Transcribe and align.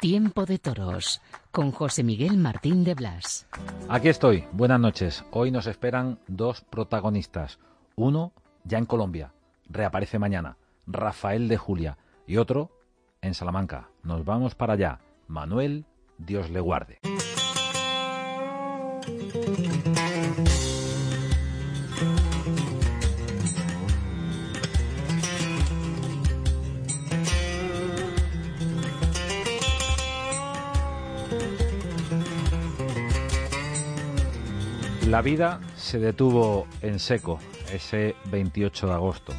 Tiempo 0.00 0.46
de 0.46 0.58
Toros 0.58 1.20
con 1.50 1.72
José 1.72 2.02
Miguel 2.02 2.38
Martín 2.38 2.84
de 2.84 2.94
Blas. 2.94 3.46
Aquí 3.86 4.08
estoy, 4.08 4.46
buenas 4.50 4.80
noches. 4.80 5.26
Hoy 5.30 5.50
nos 5.50 5.66
esperan 5.66 6.18
dos 6.26 6.62
protagonistas. 6.62 7.58
Uno 7.96 8.32
ya 8.64 8.78
en 8.78 8.86
Colombia, 8.86 9.34
reaparece 9.68 10.18
mañana, 10.18 10.56
Rafael 10.86 11.48
de 11.48 11.58
Julia. 11.58 11.98
Y 12.26 12.38
otro 12.38 12.70
en 13.20 13.34
Salamanca. 13.34 13.90
Nos 14.02 14.24
vamos 14.24 14.54
para 14.54 14.72
allá. 14.72 15.00
Manuel, 15.28 15.84
Dios 16.16 16.48
le 16.48 16.60
guarde. 16.60 16.98
La 35.10 35.22
vida 35.22 35.60
se 35.76 35.98
detuvo 35.98 36.68
en 36.82 37.00
seco 37.00 37.40
ese 37.72 38.14
28 38.30 38.86
de 38.86 38.92
agosto 38.92 39.32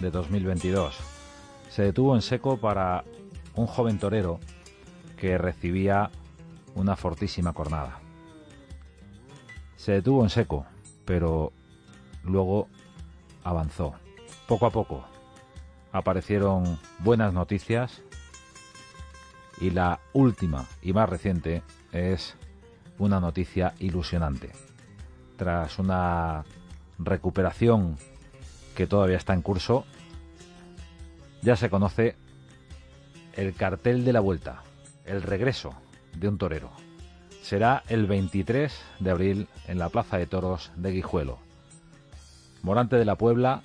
de 0.00 0.10
2022. 0.10 0.98
Se 1.70 1.82
detuvo 1.82 2.16
en 2.16 2.22
seco 2.22 2.56
para 2.56 3.04
un 3.54 3.68
joven 3.68 4.00
torero 4.00 4.40
que 5.16 5.38
recibía 5.38 6.10
una 6.74 6.96
fortísima 6.96 7.52
cornada. 7.52 8.00
Se 9.76 9.92
detuvo 9.92 10.24
en 10.24 10.28
seco, 10.28 10.66
pero 11.04 11.52
luego 12.24 12.66
avanzó. 13.44 13.94
Poco 14.48 14.66
a 14.66 14.70
poco 14.70 15.04
aparecieron 15.92 16.80
buenas 16.98 17.32
noticias 17.32 18.02
y 19.60 19.70
la 19.70 20.00
última 20.14 20.66
y 20.82 20.92
más 20.92 21.08
reciente 21.08 21.62
es 21.92 22.34
una 22.98 23.20
noticia 23.20 23.72
ilusionante 23.78 24.65
tras 25.36 25.78
una 25.78 26.44
recuperación 26.98 27.96
que 28.74 28.86
todavía 28.86 29.16
está 29.16 29.34
en 29.34 29.42
curso, 29.42 29.84
ya 31.42 31.56
se 31.56 31.70
conoce 31.70 32.16
el 33.34 33.54
cartel 33.54 34.04
de 34.04 34.12
la 34.12 34.20
vuelta, 34.20 34.62
el 35.04 35.22
regreso 35.22 35.74
de 36.16 36.28
un 36.28 36.38
torero. 36.38 36.70
Será 37.42 37.84
el 37.88 38.06
23 38.06 38.72
de 38.98 39.10
abril 39.10 39.48
en 39.68 39.78
la 39.78 39.88
Plaza 39.88 40.18
de 40.18 40.26
Toros 40.26 40.72
de 40.76 40.90
Guijuelo. 40.90 41.38
Morante 42.62 42.96
de 42.96 43.04
la 43.04 43.14
Puebla 43.14 43.62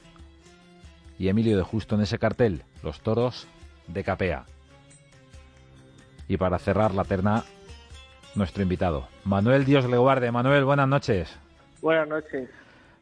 y 1.18 1.30
Emilio 1.30 1.58
de 1.58 1.64
Justo 1.64 1.96
en 1.96 2.02
ese 2.02 2.20
cartel, 2.20 2.64
los 2.84 3.02
toros 3.02 3.48
de 3.88 4.04
Capea. 4.04 4.46
Y 6.28 6.38
para 6.38 6.60
cerrar 6.60 6.94
la 6.94 7.04
terna, 7.04 7.44
nuestro 8.36 8.64
invitado, 8.64 9.08
Manuel 9.26 9.66
Dios 9.66 9.86
le 9.86 9.98
guarde. 9.98 10.32
Manuel, 10.32 10.64
buenas 10.64 10.88
noches. 10.88 11.41
Buenas 11.82 12.08
noches. 12.08 12.50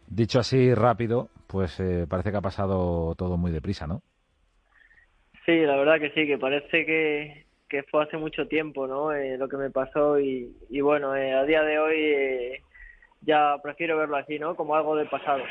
Dicho 0.07 0.39
así 0.39 0.73
rápido, 0.73 1.29
pues 1.47 1.79
eh, 1.79 2.07
parece 2.09 2.31
que 2.31 2.37
ha 2.37 2.41
pasado 2.41 3.13
todo 3.15 3.37
muy 3.37 3.51
deprisa, 3.51 3.85
¿no? 3.85 4.01
Sí, 5.45 5.57
la 5.59 5.75
verdad 5.75 5.99
que 5.99 6.11
sí, 6.11 6.25
que 6.25 6.37
parece 6.37 6.85
que, 6.85 7.45
que 7.67 7.83
fue 7.83 8.03
hace 8.03 8.17
mucho 8.17 8.47
tiempo, 8.47 8.87
¿no? 8.87 9.11
Eh, 9.11 9.37
lo 9.37 9.47
que 9.47 9.57
me 9.57 9.69
pasó 9.69 10.19
y, 10.19 10.55
y 10.69 10.81
bueno, 10.81 11.15
eh, 11.15 11.33
a 11.33 11.43
día 11.43 11.61
de 11.63 11.79
hoy 11.79 11.97
eh, 11.97 12.63
ya 13.21 13.57
prefiero 13.61 13.97
verlo 13.97 14.17
así, 14.17 14.39
¿no? 14.39 14.55
Como 14.55 14.75
algo 14.75 14.95
del 14.95 15.09
pasado. 15.09 15.43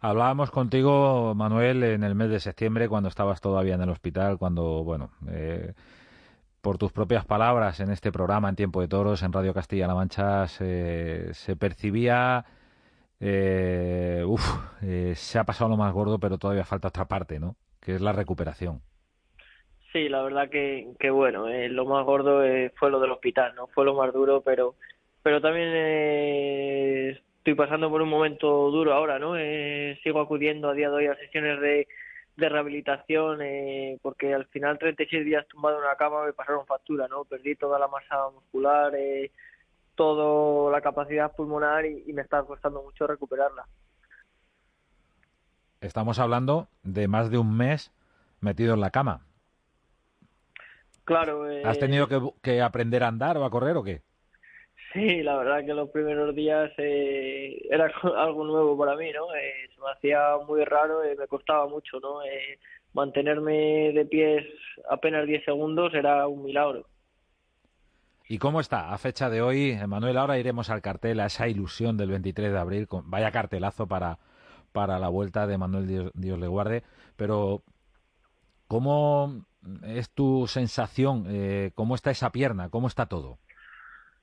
Hablábamos 0.00 0.50
contigo, 0.50 1.34
Manuel, 1.34 1.82
en 1.82 2.04
el 2.04 2.14
mes 2.14 2.30
de 2.30 2.40
septiembre, 2.40 2.88
cuando 2.88 3.10
estabas 3.10 3.40
todavía 3.40 3.74
en 3.74 3.82
el 3.82 3.90
hospital, 3.90 4.38
cuando, 4.38 4.82
bueno, 4.82 5.10
eh, 5.30 5.74
por 6.60 6.78
tus 6.78 6.92
propias 6.92 7.24
palabras 7.24 7.80
en 7.80 7.90
este 7.90 8.12
programa 8.12 8.48
en 8.48 8.56
Tiempo 8.56 8.80
de 8.80 8.88
Toros, 8.88 9.22
en 9.22 9.32
Radio 9.32 9.54
Castilla-La 9.54 9.94
Mancha, 9.94 10.46
se, 10.48 11.56
percibía, 11.58 12.44
eh, 13.20 14.24
eh, 14.82 15.12
se 15.16 15.38
ha 15.38 15.44
pasado 15.44 15.70
lo 15.70 15.76
más 15.76 15.92
gordo, 15.92 16.18
pero 16.18 16.38
todavía 16.38 16.64
falta 16.64 16.88
otra 16.88 17.06
parte, 17.06 17.38
¿no? 17.38 17.56
Que 17.80 17.94
es 17.94 18.00
la 18.00 18.12
recuperación. 18.12 18.82
Sí, 19.92 20.08
la 20.08 20.22
verdad 20.22 20.48
que, 20.48 20.88
que 21.00 21.10
bueno, 21.10 21.48
eh, 21.48 21.68
lo 21.68 21.84
más 21.84 22.04
gordo 22.04 22.44
eh, 22.44 22.72
fue 22.76 22.90
lo 22.90 23.00
del 23.00 23.10
hospital, 23.10 23.54
¿no? 23.56 23.66
Fue 23.68 23.84
lo 23.84 23.94
más 23.94 24.12
duro, 24.12 24.40
pero, 24.40 24.76
pero 25.22 25.40
también 25.40 25.68
eh, 25.72 27.20
estoy 27.38 27.54
pasando 27.54 27.90
por 27.90 28.00
un 28.00 28.08
momento 28.08 28.70
duro 28.70 28.94
ahora, 28.94 29.18
¿no? 29.18 29.36
Eh, 29.36 29.98
sigo 30.04 30.20
acudiendo 30.20 30.68
a 30.68 30.74
día 30.74 30.90
de 30.90 30.94
hoy 30.94 31.06
a 31.06 31.16
sesiones 31.16 31.60
de, 31.60 31.88
de 32.40 32.48
rehabilitación 32.48 33.40
eh, 33.42 33.98
porque 34.02 34.34
al 34.34 34.46
final 34.46 34.78
36 34.78 35.24
días 35.24 35.46
tumbado 35.46 35.78
en 35.78 35.84
una 35.84 35.96
cama 35.96 36.24
me 36.24 36.32
pasaron 36.32 36.66
factura, 36.66 37.06
¿no? 37.06 37.24
Perdí 37.24 37.54
toda 37.54 37.78
la 37.78 37.86
masa 37.86 38.30
muscular, 38.34 38.92
eh, 38.96 39.30
toda 39.94 40.72
la 40.72 40.80
capacidad 40.80 41.32
pulmonar 41.32 41.86
y, 41.86 42.04
y 42.06 42.12
me 42.12 42.22
está 42.22 42.42
costando 42.42 42.82
mucho 42.82 43.06
recuperarla. 43.06 43.66
Estamos 45.80 46.18
hablando 46.18 46.68
de 46.82 47.08
más 47.08 47.30
de 47.30 47.38
un 47.38 47.56
mes 47.56 47.92
metido 48.40 48.74
en 48.74 48.80
la 48.80 48.90
cama. 48.90 49.26
Claro. 51.04 51.50
Eh, 51.50 51.62
¿Has 51.64 51.78
tenido 51.78 52.06
que, 52.06 52.20
que 52.42 52.62
aprender 52.62 53.02
a 53.02 53.08
andar 53.08 53.36
o 53.36 53.44
a 53.44 53.50
correr 53.50 53.76
o 53.76 53.82
qué? 53.82 54.02
Sí, 54.92 55.22
la 55.22 55.36
verdad 55.36 55.64
que 55.64 55.72
los 55.72 55.88
primeros 55.90 56.34
días 56.34 56.72
eh, 56.78 57.62
era 57.70 57.92
algo 58.16 58.44
nuevo 58.44 58.76
para 58.76 58.96
mí, 58.96 59.10
¿no? 59.12 59.32
Eh, 59.34 59.68
se 59.74 59.80
me 59.80 59.90
hacía 59.90 60.36
muy 60.46 60.64
raro, 60.64 61.04
eh, 61.04 61.14
me 61.16 61.28
costaba 61.28 61.68
mucho, 61.68 62.00
¿no? 62.00 62.22
Eh, 62.22 62.58
mantenerme 62.92 63.92
de 63.92 64.04
pies 64.04 64.44
apenas 64.90 65.26
10 65.26 65.44
segundos 65.44 65.94
era 65.94 66.26
un 66.26 66.42
milagro. 66.42 66.86
¿Y 68.28 68.38
cómo 68.38 68.60
está 68.60 68.92
a 68.92 68.98
fecha 68.98 69.28
de 69.28 69.42
hoy, 69.42 69.76
Manuel? 69.86 70.16
Ahora 70.16 70.38
iremos 70.38 70.70
al 70.70 70.82
cartel, 70.82 71.20
a 71.20 71.26
esa 71.26 71.48
ilusión 71.48 71.96
del 71.96 72.10
23 72.10 72.52
de 72.52 72.58
abril. 72.58 72.86
Con, 72.86 73.10
vaya 73.10 73.32
cartelazo 73.32 73.88
para, 73.88 74.18
para 74.72 74.98
la 74.98 75.08
vuelta 75.08 75.46
de 75.46 75.58
Manuel 75.58 75.86
Dios, 75.86 76.12
Dios 76.14 76.38
le 76.38 76.46
guarde. 76.46 76.84
Pero, 77.16 77.62
¿cómo 78.68 79.44
es 79.84 80.10
tu 80.10 80.46
sensación? 80.46 81.26
Eh, 81.28 81.72
¿Cómo 81.74 81.96
está 81.96 82.12
esa 82.12 82.30
pierna? 82.30 82.70
¿Cómo 82.70 82.86
está 82.86 83.06
todo? 83.06 83.38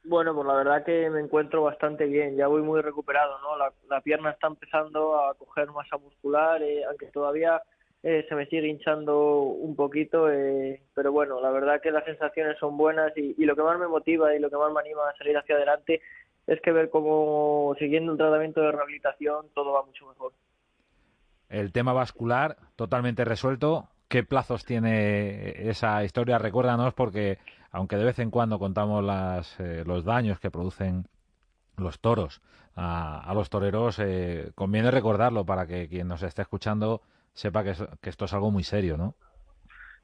Bueno, 0.08 0.34
pues 0.34 0.48
la 0.48 0.54
verdad 0.54 0.86
que 0.86 1.10
me 1.10 1.20
encuentro 1.20 1.64
bastante 1.64 2.06
bien, 2.06 2.38
ya 2.38 2.48
voy 2.48 2.62
muy 2.62 2.82
recuperado, 2.82 3.40
¿no? 3.40 3.58
La, 3.58 3.74
la 3.90 4.00
pierna 4.00 4.30
está 4.32 4.48
empezando 4.48 5.20
a 5.20 5.34
coger 5.34 5.70
masa 5.72 5.98
muscular, 5.98 6.64
eh, 6.64 6.86
aunque 6.86 7.08
todavía 7.08 7.62
eh, 8.04 8.26
se 8.30 8.36
me 8.36 8.46
sigue 8.46 8.70
hinchando 8.70 9.42
un 9.42 9.76
poquito, 9.76 10.32
eh, 10.32 10.82
pero 10.94 11.12
bueno, 11.12 11.42
la 11.42 11.52
verdad 11.52 11.82
que 11.82 11.92
las 11.92 12.06
sensaciones 12.06 12.58
son 12.58 12.78
buenas 12.78 13.12
y, 13.18 13.36
y, 13.38 13.44
lo 13.44 13.54
que 13.54 13.64
más 13.64 13.78
me 13.78 13.88
motiva 13.90 14.34
y 14.34 14.40
lo 14.40 14.50
que 14.50 14.56
más 14.56 14.72
me 14.72 14.80
anima 14.80 15.10
a 15.10 15.18
salir 15.18 15.38
hacia 15.38 15.56
adelante 15.56 16.02
es 16.48 16.62
que 16.62 16.72
ver 16.72 16.90
cómo 16.90 17.76
siguiendo 17.78 18.14
un 18.14 18.18
tratamiento 18.18 18.62
de 18.62 18.72
rehabilitación 18.72 19.48
todo 19.54 19.74
va 19.74 19.84
mucho 19.84 20.08
mejor. 20.08 20.32
El 21.50 21.74
tema 21.74 21.92
vascular 21.92 22.56
totalmente 22.78 23.26
resuelto. 23.26 23.90
¿Qué 24.08 24.24
plazos 24.24 24.66
tiene 24.66 25.70
esa 25.70 26.04
historia? 26.04 26.38
Recuérdanos 26.38 26.94
porque 26.94 27.40
aunque 27.72 27.98
de 27.98 28.06
vez 28.06 28.20
en 28.20 28.32
cuando 28.32 28.60
contamos 28.60 29.04
las, 29.04 29.60
eh, 29.60 29.84
los 29.86 30.06
daños 30.06 30.40
que 30.40 30.50
producen 30.50 31.08
los 31.78 32.00
toros 32.00 32.42
a, 32.76 33.20
a 33.30 33.34
los 33.34 33.50
toreros, 33.50 34.00
eh, 34.00 34.52
conviene 34.56 34.92
recordarlo 34.92 35.46
para 35.46 35.68
que 35.68 35.88
quien 35.90 36.08
nos 36.08 36.24
esté 36.24 36.42
escuchando 36.42 37.02
sepa 37.34 37.64
que, 37.64 37.76
esto 38.10 38.26
es 38.26 38.34
algo 38.34 38.50
muy 38.50 38.64
serio, 38.64 38.98
¿no? 38.98 39.14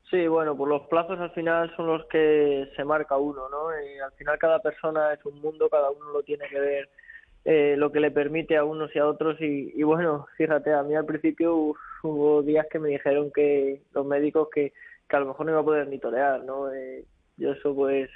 Sí, 0.10 0.28
bueno, 0.28 0.56
pues 0.56 0.70
los 0.70 0.84
plazos 0.84 1.20
al 1.20 1.32
final 1.32 1.76
son 1.76 1.88
los 1.88 2.06
que 2.06 2.70
se 2.76 2.84
marca 2.84 3.18
uno, 3.18 3.50
¿no? 3.50 3.70
Y 3.72 3.98
al 3.98 4.12
final 4.12 4.38
cada 4.38 4.60
persona 4.60 5.14
es 5.14 5.26
un 5.26 5.42
mundo, 5.42 5.68
cada 5.70 5.90
uno 5.90 6.12
lo 6.12 6.22
tiene 6.22 6.48
que 6.48 6.60
ver 6.60 6.90
eh, 7.46 7.76
lo 7.78 7.92
que 7.92 8.00
le 8.00 8.12
permite 8.12 8.58
a 8.58 8.64
unos 8.64 8.96
y 8.96 9.00
a 9.00 9.08
otros 9.08 9.40
y, 9.42 9.84
bueno, 9.84 10.28
fíjate, 10.38 10.74
a 10.74 10.84
mí 10.84 10.96
al 10.96 11.06
principio 11.06 11.56
uf, 11.56 11.78
hubo 12.04 12.42
días 12.42 12.68
que 12.72 12.80
me 12.80 12.90
dijeron 12.90 13.32
que 13.32 13.82
los 13.94 14.06
médicos 14.06 14.48
que, 14.54 14.74
que 15.10 15.16
a 15.16 15.20
lo 15.20 15.28
mejor 15.28 15.46
no 15.46 15.52
iba 15.52 15.62
a 15.62 15.66
poder 15.66 15.88
ni 15.88 16.00
torear, 16.00 16.44
¿no? 16.44 16.72
Eh, 16.72 17.04
yo 17.38 17.52
eso 17.52 17.76
pues 17.76 18.10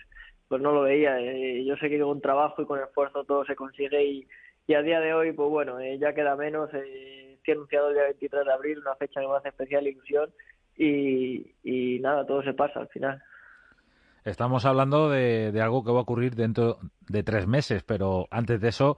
pues 0.47 0.62
no 0.62 0.71
lo 0.71 0.83
veía, 0.83 1.19
eh, 1.19 1.65
yo 1.65 1.75
sé 1.75 1.89
que 1.89 2.00
con 2.00 2.21
trabajo 2.21 2.62
y 2.62 2.65
con 2.65 2.79
esfuerzo 2.79 3.25
todo 3.25 3.44
se 3.44 3.56
consigue 3.56 4.01
y, 4.03 4.27
y 4.65 4.74
a 4.75 4.81
día 4.81 5.01
de 5.01 5.13
hoy 5.13 5.33
pues 5.33 5.50
bueno, 5.50 5.79
eh, 5.79 5.97
ya 6.00 6.13
queda 6.13 6.35
menos, 6.35 6.69
eh, 6.74 7.33
estoy 7.33 7.56
anunciado 7.56 7.89
el 7.89 7.95
día 7.95 8.03
23 8.03 8.45
de 8.45 8.53
abril, 8.53 8.79
una 8.79 8.95
fecha 8.95 9.19
que 9.19 9.50
especial 9.50 9.88
ilusión 9.88 10.29
y, 10.77 11.53
y 11.63 12.00
nada, 12.00 12.25
todo 12.25 12.44
se 12.44 12.53
pasa 12.53 12.79
al 12.79 12.88
final. 12.88 13.21
Estamos 14.24 14.65
hablando 14.65 15.09
de, 15.09 15.51
de, 15.51 15.62
algo 15.62 15.83
que 15.83 15.91
va 15.91 16.00
a 16.00 16.01
ocurrir 16.01 16.35
dentro 16.35 16.79
de 17.09 17.24
tres 17.24 17.47
meses, 17.47 17.83
pero 17.83 18.27
antes 18.29 18.59
de 18.59 18.69
eso 18.69 18.97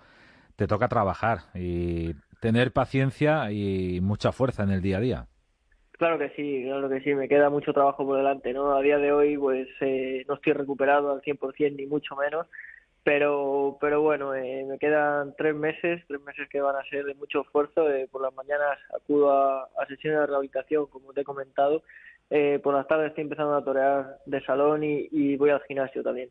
te 0.60 0.68
toca 0.68 0.90
trabajar 0.90 1.38
y 1.56 2.16
tener 2.42 2.74
paciencia 2.74 3.50
y 3.50 4.02
mucha 4.02 4.34
fuerza 4.34 4.64
en 4.64 4.72
el 4.72 4.82
día 4.82 4.98
a 4.98 5.00
día. 5.00 5.26
Claro 5.94 6.20
que 6.20 6.32
sí, 6.32 6.64
claro 6.66 6.90
que 6.90 7.00
sí, 7.00 7.16
me 7.16 7.30
queda 7.30 7.50
mucho 7.50 7.72
trabajo 7.72 8.06
por 8.06 8.18
delante, 8.18 8.52
¿no? 8.52 8.76
A 8.76 8.82
día 8.82 8.98
de 8.98 9.14
hoy, 9.14 9.38
pues 9.38 9.70
eh, 9.80 10.26
no 10.28 10.34
estoy 10.34 10.52
recuperado 10.52 11.14
al 11.14 11.22
100% 11.22 11.78
ni 11.78 11.86
mucho 11.86 12.14
menos, 12.18 12.46
pero 13.06 13.78
pero 13.80 14.02
bueno, 14.02 14.36
eh, 14.36 14.66
me 14.68 14.78
quedan 14.78 15.34
tres 15.38 15.56
meses, 15.56 16.04
tres 16.10 16.22
meses 16.24 16.50
que 16.50 16.60
van 16.60 16.76
a 16.76 16.84
ser 16.90 17.06
de 17.06 17.16
mucho 17.16 17.42
esfuerzo. 17.44 17.90
Eh, 17.90 18.10
por 18.12 18.22
las 18.22 18.34
mañanas 18.34 18.78
acudo 18.94 19.32
a, 19.32 19.64
a, 19.64 19.86
sesiones 19.88 20.20
de 20.20 20.28
rehabilitación, 20.28 20.88
como 20.88 21.14
te 21.14 21.22
he 21.22 21.24
comentado. 21.24 21.84
Por 22.62 22.74
las 22.76 22.86
tardes 22.86 23.08
estoy 23.08 23.24
empezando 23.24 23.56
a 23.56 23.64
torear 23.64 24.18
de 24.26 24.42
salón 24.42 24.84
y, 24.84 25.08
y 25.10 25.38
voy 25.38 25.52
al 25.52 25.64
gimnasio 25.64 26.04
también. 26.04 26.30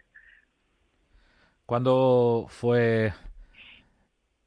¿Cuándo 1.66 2.46
fue 2.48 3.12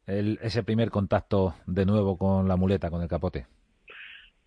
el, 0.07 0.39
ese 0.41 0.63
primer 0.63 0.89
contacto 0.89 1.55
de 1.65 1.85
nuevo 1.85 2.17
con 2.17 2.47
la 2.47 2.55
muleta, 2.55 2.89
con 2.89 3.01
el 3.01 3.07
capote? 3.07 3.45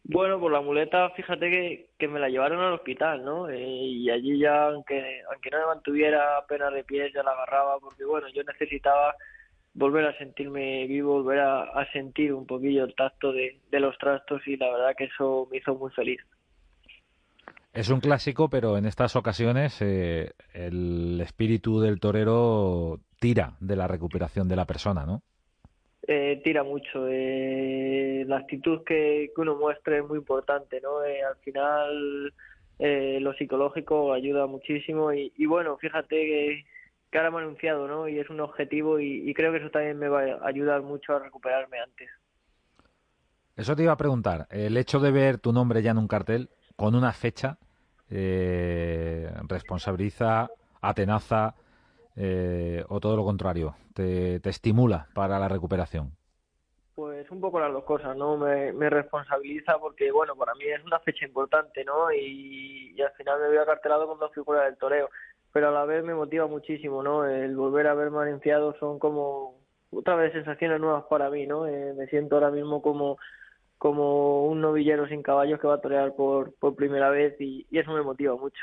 Bueno, 0.06 0.38
por 0.38 0.52
la 0.52 0.60
muleta, 0.60 1.08
fíjate 1.10 1.48
que, 1.48 1.88
que 1.98 2.08
me 2.08 2.20
la 2.20 2.28
llevaron 2.28 2.60
al 2.60 2.74
hospital, 2.74 3.24
¿no? 3.24 3.48
Eh, 3.48 3.58
y 3.58 4.10
allí 4.10 4.38
ya, 4.38 4.66
aunque, 4.66 5.22
aunque 5.32 5.50
no 5.50 5.60
me 5.60 5.66
mantuviera 5.66 6.36
apenas 6.36 6.74
de 6.74 6.84
pies, 6.84 7.10
ya 7.14 7.22
la 7.22 7.30
agarraba, 7.30 7.78
porque 7.80 8.04
bueno, 8.04 8.28
yo 8.28 8.42
necesitaba 8.42 9.14
volver 9.72 10.04
a 10.04 10.18
sentirme 10.18 10.86
vivo, 10.86 11.22
volver 11.22 11.40
a, 11.40 11.62
a 11.62 11.90
sentir 11.92 12.34
un 12.34 12.46
poquillo 12.46 12.84
el 12.84 12.94
tacto 12.94 13.32
de, 13.32 13.60
de, 13.70 13.80
los 13.80 13.96
trastos 13.96 14.46
y 14.46 14.56
la 14.58 14.70
verdad 14.70 14.94
que 14.96 15.04
eso 15.04 15.48
me 15.50 15.56
hizo 15.56 15.74
muy 15.74 15.90
feliz. 15.90 16.20
Es 17.72 17.88
un 17.88 18.00
clásico, 18.00 18.48
pero 18.48 18.76
en 18.76 18.84
estas 18.84 19.16
ocasiones 19.16 19.80
eh, 19.80 20.32
el 20.52 21.20
espíritu 21.22 21.80
del 21.80 21.98
torero 21.98 23.00
tira 23.18 23.56
de 23.58 23.74
la 23.74 23.88
recuperación 23.88 24.48
de 24.48 24.56
la 24.56 24.66
persona, 24.66 25.06
¿no? 25.06 25.22
Eh, 26.06 26.40
tira 26.44 26.62
mucho. 26.62 27.06
Eh, 27.08 28.24
la 28.26 28.38
actitud 28.38 28.82
que, 28.84 29.32
uno 29.36 29.56
muestra 29.56 29.98
es 29.98 30.04
muy 30.04 30.18
importante, 30.18 30.80
¿no? 30.80 31.04
Eh, 31.04 31.22
al 31.22 31.36
final 31.36 32.32
eh, 32.78 33.18
lo 33.20 33.34
psicológico 33.34 34.12
ayuda 34.12 34.46
muchísimo 34.46 35.12
y, 35.12 35.32
bueno, 35.46 35.76
fíjate 35.76 36.16
que, 36.16 36.64
que, 37.10 37.18
ahora 37.18 37.30
me 37.30 37.38
han 37.38 37.44
anunciado, 37.44 37.88
¿no? 37.88 38.08
Y 38.08 38.18
es 38.18 38.28
un 38.30 38.40
objetivo 38.40 39.00
y, 39.00 39.28
y, 39.28 39.34
creo 39.34 39.52
que 39.52 39.58
eso 39.58 39.70
también 39.70 39.98
me 39.98 40.08
va 40.08 40.22
a 40.22 40.46
ayudar 40.46 40.82
mucho 40.82 41.14
a 41.14 41.18
recuperarme 41.18 41.78
antes. 41.78 42.08
Eso 43.56 43.76
te 43.76 43.84
iba 43.84 43.92
a 43.92 43.96
preguntar. 43.96 44.46
El 44.50 44.76
hecho 44.76 44.98
de 44.98 45.12
ver 45.12 45.38
tu 45.38 45.52
nombre 45.52 45.82
ya 45.82 45.92
en 45.92 45.98
un 45.98 46.08
cartel 46.08 46.50
con 46.76 46.94
una 46.94 47.12
fecha 47.12 47.58
eh, 48.10 49.30
responsabiliza, 49.48 50.48
atenaza, 50.80 51.54
eh, 52.16 52.84
o 52.88 53.00
todo 53.00 53.16
lo 53.16 53.24
contrario, 53.24 53.74
te, 53.94 54.40
te, 54.40 54.50
estimula 54.50 55.08
para 55.14 55.38
la 55.38 55.48
recuperación? 55.48 56.12
Pues 56.94 57.28
un 57.30 57.40
poco 57.40 57.58
las 57.58 57.72
dos 57.72 57.84
cosas, 57.84 58.16
¿no? 58.16 58.36
Me, 58.36 58.72
me, 58.72 58.88
responsabiliza 58.88 59.78
porque, 59.78 60.12
bueno, 60.12 60.36
para 60.36 60.54
mí 60.54 60.64
es 60.64 60.84
una 60.84 61.00
fecha 61.00 61.26
importante, 61.26 61.84
¿no? 61.84 62.12
Y, 62.12 62.94
y 62.96 63.02
al 63.02 63.12
final 63.12 63.40
me 63.40 63.48
veo 63.48 63.62
acartelado 63.62 64.06
con 64.06 64.18
dos 64.20 64.32
figuras 64.32 64.64
del 64.64 64.76
toreo, 64.76 65.10
pero 65.52 65.68
a 65.68 65.72
la 65.72 65.84
vez 65.84 66.04
me 66.04 66.14
motiva 66.14 66.46
muchísimo, 66.46 67.02
¿no? 67.02 67.26
El 67.26 67.56
volver 67.56 67.88
a 67.88 67.94
verme 67.94 68.22
anunciado 68.22 68.76
son 68.78 69.00
como 69.00 69.56
otra 69.90 70.14
vez 70.14 70.32
sensaciones 70.32 70.80
nuevas 70.80 71.04
para 71.10 71.30
mí, 71.30 71.46
¿no? 71.46 71.66
Eh, 71.66 71.94
me 71.94 72.06
siento 72.06 72.36
ahora 72.36 72.50
mismo 72.50 72.80
como 72.80 73.18
como 73.76 74.46
un 74.46 74.62
novillero 74.62 75.06
sin 75.08 75.22
caballos 75.22 75.60
que 75.60 75.66
va 75.66 75.74
a 75.74 75.80
torear 75.80 76.14
por, 76.14 76.54
por 76.54 76.74
primera 76.74 77.10
vez 77.10 77.38
y, 77.38 77.66
y 77.70 77.78
eso 77.78 77.92
me 77.92 78.00
motiva 78.00 78.34
mucho. 78.34 78.62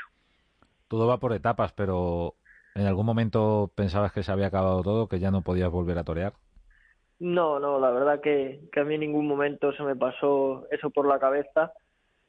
Todo 0.88 1.06
va 1.06 1.18
por 1.18 1.32
etapas, 1.32 1.72
pero 1.74 2.34
¿En 2.74 2.86
algún 2.86 3.06
momento 3.06 3.70
pensabas 3.74 4.12
que 4.12 4.22
se 4.22 4.32
había 4.32 4.46
acabado 4.46 4.82
todo, 4.82 5.08
que 5.08 5.18
ya 5.18 5.30
no 5.30 5.42
podías 5.42 5.70
volver 5.70 5.98
a 5.98 6.04
torear? 6.04 6.32
No, 7.18 7.60
no, 7.60 7.78
la 7.78 7.90
verdad 7.90 8.20
que, 8.20 8.62
que 8.72 8.80
a 8.80 8.84
mí 8.84 8.94
en 8.94 9.00
ningún 9.00 9.28
momento 9.28 9.72
se 9.72 9.82
me 9.82 9.94
pasó 9.94 10.66
eso 10.70 10.90
por 10.90 11.06
la 11.06 11.20
cabeza. 11.20 11.72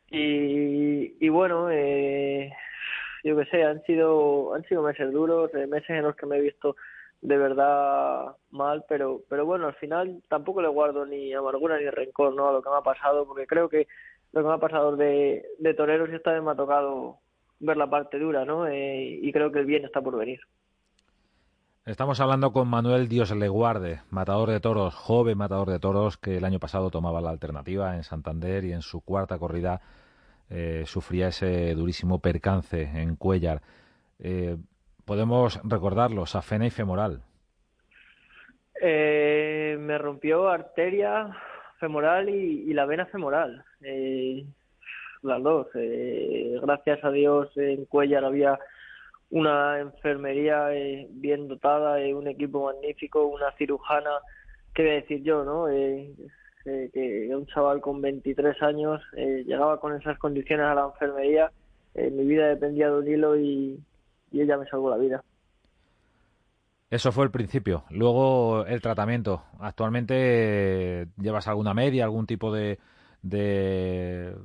Y, 0.09 1.27
bueno, 1.29 1.69
eh, 1.71 2.53
yo 3.23 3.35
que 3.35 3.45
sé, 3.45 3.63
han 3.63 3.81
sido, 3.83 4.53
han 4.53 4.63
sido 4.65 4.83
meses 4.83 5.11
duros, 5.11 5.51
eh, 5.55 5.65
meses 5.65 5.89
en 5.89 6.03
los 6.03 6.15
que 6.15 6.27
me 6.27 6.37
he 6.37 6.41
visto 6.41 6.75
de 7.21 7.37
verdad 7.37 8.35
mal, 8.51 8.85
pero, 8.87 9.21
pero 9.29 9.45
bueno, 9.45 9.67
al 9.67 9.75
final 9.75 10.21
tampoco 10.29 10.61
le 10.61 10.67
guardo 10.67 11.05
ni 11.05 11.33
amargura 11.33 11.79
ni 11.79 11.89
rencor 11.89 12.35
¿no? 12.35 12.49
a 12.49 12.53
lo 12.53 12.61
que 12.61 12.69
me 12.69 12.75
ha 12.75 12.81
pasado, 12.81 13.25
porque 13.25 13.47
creo 13.47 13.69
que 13.69 13.87
lo 14.33 14.41
que 14.41 14.47
me 14.47 14.53
ha 14.53 14.59
pasado 14.59 14.95
de, 14.95 15.43
de 15.57 15.73
toreros 15.73 16.09
esta 16.11 16.33
vez 16.33 16.43
me 16.43 16.51
ha 16.51 16.55
tocado 16.55 17.19
ver 17.63 17.77
la 17.77 17.89
parte 17.89 18.19
dura, 18.19 18.45
¿no? 18.45 18.67
Eh, 18.67 19.19
y 19.21 19.31
creo 19.31 19.51
que 19.51 19.59
el 19.59 19.65
bien 19.65 19.85
está 19.85 20.01
por 20.01 20.17
venir. 20.17 20.41
Estamos 21.85 22.21
hablando 22.21 22.53
con 22.53 22.69
Manuel 22.69 23.09
Dios 23.09 23.35
le 23.35 23.49
guarde, 23.49 23.99
matador 24.09 24.49
de 24.49 24.61
toros, 24.61 24.95
joven 24.95 25.37
matador 25.37 25.69
de 25.69 25.79
toros, 25.79 26.17
que 26.17 26.37
el 26.37 26.45
año 26.45 26.59
pasado 26.59 26.89
tomaba 26.89 27.19
la 27.19 27.29
alternativa 27.29 27.95
en 27.95 28.03
Santander 28.03 28.63
y 28.63 28.71
en 28.71 28.81
su 28.81 29.01
cuarta 29.01 29.37
corrida 29.37 29.81
eh, 30.49 30.83
sufría 30.85 31.27
ese 31.27 31.73
durísimo 31.75 32.19
percance 32.19 32.83
en 32.83 33.17
Cuellar. 33.17 33.61
Eh, 34.19 34.55
podemos 35.03 35.59
recordarlo, 35.63 36.25
safena 36.25 36.65
y 36.65 36.69
femoral. 36.69 37.21
Eh, 38.81 39.75
me 39.77 39.97
rompió 39.97 40.47
arteria 40.47 41.35
femoral 41.79 42.29
y, 42.29 42.63
y 42.69 42.73
la 42.73 42.85
vena 42.85 43.05
femoral. 43.07 43.65
Las 45.23 45.41
dos. 45.41 45.67
Eh, 45.75 46.59
gracias 46.61 47.03
a 47.03 47.11
Dios 47.11 47.49
en 47.55 47.85
Cuellar 47.85 48.25
había 48.25 48.59
una 49.29 49.79
enfermería 49.79 50.73
eh, 50.73 51.07
bien 51.09 51.47
dotada, 51.47 51.99
eh, 52.01 52.13
un 52.13 52.27
equipo 52.27 52.65
magnífico, 52.65 53.25
una 53.25 53.51
cirujana, 53.53 54.11
qué 54.73 54.83
voy 54.83 54.91
decir 54.91 55.23
yo, 55.23 55.43
¿no? 55.43 55.69
Eh, 55.69 56.13
eh, 56.65 56.89
que 56.93 57.35
un 57.35 57.45
chaval 57.47 57.81
con 57.81 58.01
23 58.01 58.61
años 58.61 59.01
eh, 59.15 59.43
llegaba 59.45 59.79
con 59.79 59.95
esas 59.95 60.17
condiciones 60.17 60.65
a 60.65 60.75
la 60.75 60.85
enfermería, 60.85 61.51
mi 61.95 62.25
vida 62.25 62.47
dependía 62.47 62.89
de 62.89 62.97
un 62.97 63.07
hilo 63.07 63.37
y, 63.37 63.79
y 64.31 64.41
ella 64.41 64.57
me 64.57 64.65
salvó 64.65 64.89
la 64.89 64.97
vida. 64.97 65.23
Eso 66.89 67.11
fue 67.11 67.25
el 67.25 67.31
principio. 67.31 67.83
Luego 67.91 68.65
el 68.65 68.81
tratamiento. 68.81 69.43
Actualmente 69.59 71.07
llevas 71.17 71.47
alguna 71.47 71.75
media, 71.75 72.05
algún 72.05 72.25
tipo 72.25 72.51
de, 72.51 72.79
de, 73.21 74.35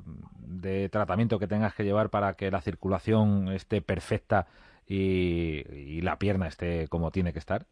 de, 0.48 0.88
tratamiento 0.88 1.38
que 1.38 1.46
tengas 1.46 1.74
que 1.74 1.84
llevar 1.84 2.10
para 2.10 2.34
que 2.34 2.50
la 2.50 2.60
circulación 2.60 3.49
esté 3.49 3.80
perfecta 3.80 4.46
y, 4.87 6.00
la 6.02 6.18
pierna 6.18 6.49
esté 6.49 6.88
como 6.88 7.11
tiene 7.11 7.32
que 7.32 7.38
estar? 7.38 7.66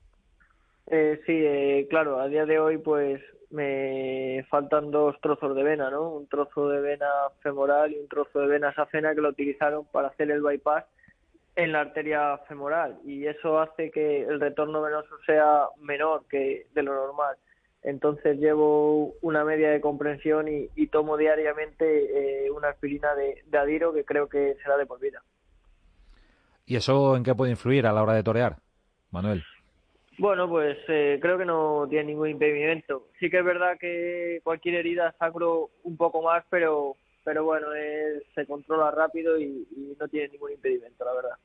Eh, 0.88 1.20
sí, 1.26 1.32
eh, 1.32 1.86
claro, 1.88 2.20
a 2.20 2.28
día 2.28 2.44
de 2.44 2.58
hoy 2.58 2.78
pues 2.78 3.20
me 3.50 4.44
faltan 4.50 4.90
dos 4.90 5.18
trozos 5.20 5.54
de 5.56 5.62
vena, 5.62 5.90
¿no? 5.90 6.10
Un 6.10 6.26
trozo 6.26 6.68
de 6.68 6.80
vena 6.80 7.08
femoral 7.40 7.92
y 7.92 7.98
un 7.98 8.08
trozo 8.08 8.40
de 8.40 8.46
vena 8.46 8.74
safena 8.74 9.14
que 9.14 9.20
lo 9.20 9.30
utilizaron 9.30 9.84
para 9.86 10.08
hacer 10.08 10.30
el 10.30 10.42
bypass 10.42 10.84
en 11.56 11.72
la 11.72 11.80
arteria 11.80 12.36
femoral 12.48 12.98
y 13.04 13.26
eso 13.26 13.58
hace 13.58 13.90
que 13.90 14.22
el 14.22 14.40
retorno 14.40 14.82
venoso 14.82 15.16
sea 15.24 15.68
menor 15.80 16.24
que 16.28 16.66
de 16.74 16.82
lo 16.82 16.94
normal 16.94 17.36
entonces 17.86 18.38
llevo 18.38 19.14
una 19.22 19.44
media 19.44 19.70
de 19.70 19.80
comprensión 19.80 20.48
y, 20.48 20.68
y 20.74 20.88
tomo 20.88 21.16
diariamente 21.16 22.46
eh, 22.46 22.50
una 22.50 22.68
aspirina 22.68 23.14
de, 23.14 23.44
de, 23.46 23.58
adiro 23.58 23.94
que 23.94 24.04
creo 24.04 24.28
que 24.28 24.56
será 24.62 24.76
de 24.76 24.86
por 24.86 25.00
vida. 25.00 25.22
¿Y 26.66 26.76
eso 26.76 27.16
en 27.16 27.22
qué 27.22 27.34
puede 27.34 27.52
influir 27.52 27.86
a 27.86 27.92
la 27.92 28.02
hora 28.02 28.14
de 28.14 28.24
torear, 28.24 28.56
Manuel? 29.12 29.44
Bueno, 30.18 30.48
pues 30.48 30.76
eh, 30.88 31.18
creo 31.22 31.38
que 31.38 31.44
no 31.44 31.86
tiene 31.88 32.06
ningún 32.06 32.30
impedimento. 32.30 33.08
Sí 33.20 33.30
que 33.30 33.38
es 33.38 33.44
verdad 33.44 33.78
que 33.78 34.40
cualquier 34.42 34.74
herida 34.74 35.14
sangro 35.18 35.70
un 35.84 35.96
poco 35.96 36.22
más, 36.22 36.44
pero 36.50 36.96
pero 37.22 37.44
bueno, 37.44 37.72
es, 37.74 38.22
se 38.34 38.46
controla 38.46 38.90
rápido 38.90 39.38
y, 39.38 39.66
y 39.76 39.96
no 39.98 40.06
tiene 40.08 40.28
ningún 40.28 40.52
impedimento, 40.52 41.04
la 41.04 41.12
verdad 41.12 41.38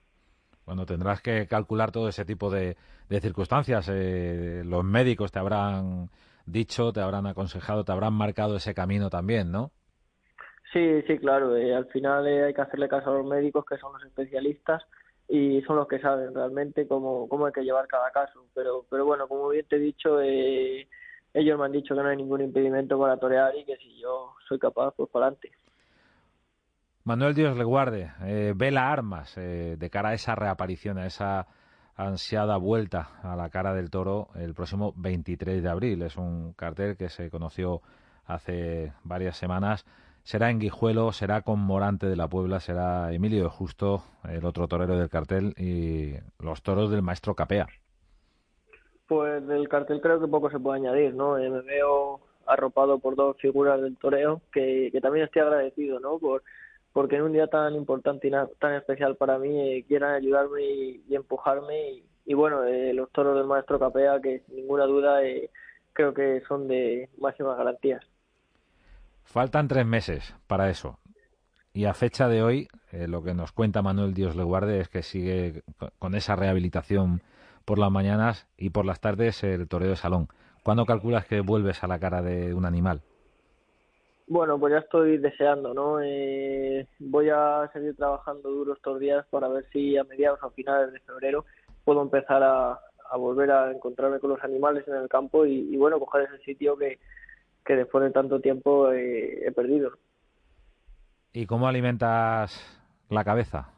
bueno, 0.65 0.85
tendrás 0.85 1.21
que 1.21 1.47
calcular 1.47 1.91
todo 1.91 2.07
ese 2.07 2.23
tipo 2.23 2.49
de, 2.49 2.77
de 3.09 3.19
circunstancias. 3.19 3.89
Eh, 3.91 4.63
los 4.65 4.85
médicos 4.85 5.31
te 5.31 5.39
habrán 5.39 6.09
dicho, 6.51 6.91
te 6.93 7.01
habrán 7.01 7.27
aconsejado, 7.27 7.83
te 7.83 7.91
habrán 7.91 8.13
marcado 8.13 8.55
ese 8.55 8.73
camino 8.73 9.09
también, 9.09 9.51
¿no? 9.51 9.71
Sí, 10.73 11.01
sí, 11.07 11.17
claro. 11.17 11.55
Eh, 11.57 11.75
al 11.75 11.85
final 11.87 12.27
eh, 12.27 12.45
hay 12.45 12.53
que 12.53 12.61
hacerle 12.61 12.87
caso 12.87 13.09
a 13.11 13.15
los 13.15 13.25
médicos, 13.25 13.65
que 13.65 13.77
son 13.77 13.93
los 13.93 14.03
especialistas, 14.03 14.83
y 15.27 15.61
son 15.63 15.77
los 15.77 15.87
que 15.87 15.99
saben 15.99 16.33
realmente 16.33 16.87
cómo, 16.87 17.27
cómo 17.27 17.45
hay 17.45 17.51
que 17.51 17.63
llevar 17.63 17.87
cada 17.87 18.11
caso. 18.11 18.45
Pero, 18.53 18.85
pero 18.89 19.05
bueno, 19.05 19.27
como 19.27 19.49
bien 19.49 19.65
te 19.67 19.75
he 19.75 19.79
dicho, 19.79 20.21
eh, 20.21 20.87
ellos 21.33 21.59
me 21.59 21.65
han 21.65 21.71
dicho 21.71 21.95
que 21.95 22.01
no 22.01 22.07
hay 22.07 22.17
ningún 22.17 22.41
impedimento 22.41 22.99
para 22.99 23.17
torear 23.17 23.55
y 23.55 23.65
que 23.65 23.77
si 23.77 23.99
yo 23.99 24.33
soy 24.47 24.59
capaz, 24.59 24.93
pues 24.95 25.09
para 25.09 25.27
adelante. 25.27 25.51
Manuel 27.03 27.33
Dios 27.33 27.57
le 27.57 27.63
guarde, 27.63 28.11
eh, 28.23 28.53
vela 28.55 28.91
armas 28.91 29.35
de 29.35 29.89
cara 29.91 30.09
a 30.09 30.13
esa 30.13 30.35
reaparición, 30.35 30.99
a 30.99 31.07
esa 31.07 31.47
ansiada 32.05 32.57
vuelta 32.57 33.09
a 33.23 33.35
la 33.35 33.49
cara 33.49 33.73
del 33.73 33.89
toro 33.89 34.29
el 34.35 34.53
próximo 34.53 34.93
23 34.97 35.61
de 35.61 35.69
abril. 35.69 36.01
Es 36.01 36.17
un 36.17 36.53
cartel 36.53 36.97
que 36.97 37.09
se 37.09 37.29
conoció 37.29 37.81
hace 38.25 38.93
varias 39.03 39.37
semanas 39.37 39.85
será 40.23 40.49
en 40.49 40.59
Guijuelo, 40.59 41.11
será 41.11 41.41
con 41.41 41.59
Morante 41.59 42.07
de 42.07 42.15
la 42.15 42.27
Puebla, 42.27 42.59
será 42.59 43.11
Emilio 43.11 43.49
Justo, 43.49 44.03
el 44.29 44.45
otro 44.45 44.67
torero 44.67 44.97
del 44.97 45.09
cartel, 45.09 45.53
y 45.57 46.13
los 46.39 46.61
toros 46.61 46.91
del 46.91 47.01
maestro 47.01 47.35
Capea. 47.35 47.67
Pues 49.07 49.45
del 49.47 49.67
cartel 49.67 49.99
creo 49.99 50.21
que 50.21 50.27
poco 50.27 50.49
se 50.49 50.59
puede 50.59 50.79
añadir, 50.79 51.13
¿no? 51.13 51.37
Eh, 51.37 51.49
me 51.49 51.61
veo 51.61 52.21
arropado 52.45 52.99
por 52.99 53.15
dos 53.15 53.37
figuras 53.37 53.81
del 53.81 53.97
toreo 53.97 54.41
que, 54.53 54.91
también 55.01 55.25
estoy 55.25 55.41
agradecido, 55.41 55.99
¿no? 55.99 56.17
Por, 56.17 56.43
porque 56.93 57.15
en 57.15 57.23
un 57.23 57.33
día 57.33 57.47
tan 57.47 57.75
importante 57.75 58.27
y 58.27 58.31
tan 58.59 58.73
especial 58.73 59.15
para 59.15 59.37
mí 59.37 59.59
eh, 59.59 59.85
quieran 59.87 60.13
ayudarme 60.13 60.63
y, 60.63 61.15
empujarme 61.15 62.03
y, 62.25 62.33
bueno, 62.33 62.63
eh, 62.63 62.93
los 62.93 63.11
toros 63.11 63.35
del 63.37 63.47
maestro 63.47 63.79
Capea 63.79 64.19
que 64.21 64.39
sin 64.41 64.57
ninguna 64.57 64.85
duda 64.85 65.19
creo 65.93 66.13
que 66.13 66.41
son 66.47 66.67
de 66.67 67.09
máximas 67.19 67.57
garantías. 67.57 68.03
Faltan 69.23 69.67
tres 69.67 69.85
meses 69.85 70.35
para 70.47 70.69
eso. 70.69 70.99
Y 71.73 71.85
a 71.85 71.93
fecha 71.93 72.27
de 72.27 72.43
hoy, 72.43 72.67
lo 72.91 73.23
que 73.23 73.33
nos 73.33 73.53
cuenta 73.53 73.81
Manuel 73.81 74.13
Dios 74.13 74.35
le 74.35 74.43
guarde 74.43 74.81
es 74.81 74.89
que 74.89 75.03
sigue 75.03 75.63
con 75.99 76.15
esa 76.15 76.35
rehabilitación 76.35 77.21
por 77.65 77.79
las 77.79 77.91
mañanas 77.91 78.47
y 78.57 78.71
por 78.71 78.85
las 78.85 78.99
tardes 78.99 79.43
el 79.43 79.67
toreo 79.67 79.91
de 79.91 79.95
salón. 79.95 80.27
¿Cuándo 80.63 80.85
calculas 80.85 81.25
que 81.25 81.41
vuelves 81.41 81.83
a 81.83 81.87
la 81.87 81.99
cara 81.99 82.21
de 82.21 82.53
un 82.53 82.65
animal? 82.65 83.01
Bueno, 84.31 84.57
pues 84.57 84.71
ya 84.71 84.79
estoy 84.79 85.17
deseando, 85.17 85.73
¿no? 85.73 85.99
Eh, 86.01 86.87
voy 86.99 87.27
a 87.27 87.69
seguir 87.73 87.97
trabajando 87.97 88.49
duro 88.49 88.71
estos 88.71 88.97
días 88.97 89.25
para 89.29 89.49
ver 89.49 89.65
si 89.73 89.97
a 89.97 90.05
mediados 90.05 90.39
o 90.41 90.49
finales 90.51 90.93
de 90.93 91.01
febrero 91.01 91.43
puedo 91.83 92.01
empezar 92.01 92.41
a, 92.41 92.79
volver 93.17 93.51
a 93.51 93.71
encontrarme 93.73 94.19
con 94.19 94.29
los 94.29 94.41
animales 94.41 94.87
en 94.87 94.95
el 94.95 95.09
campo 95.09 95.45
y, 95.45 95.75
bueno, 95.75 95.99
coger 95.99 96.29
ese 96.31 96.41
sitio 96.45 96.77
que, 96.77 96.97
que 97.65 97.75
después 97.75 98.05
de 98.05 98.11
tanto 98.11 98.39
tiempo 98.39 98.93
eh, 98.93 99.45
he 99.45 99.51
perdido. 99.51 99.91
¿Y 101.33 101.45
cómo 101.45 101.67
alimentas 101.67 102.57
la 103.09 103.25
cabeza? 103.25 103.73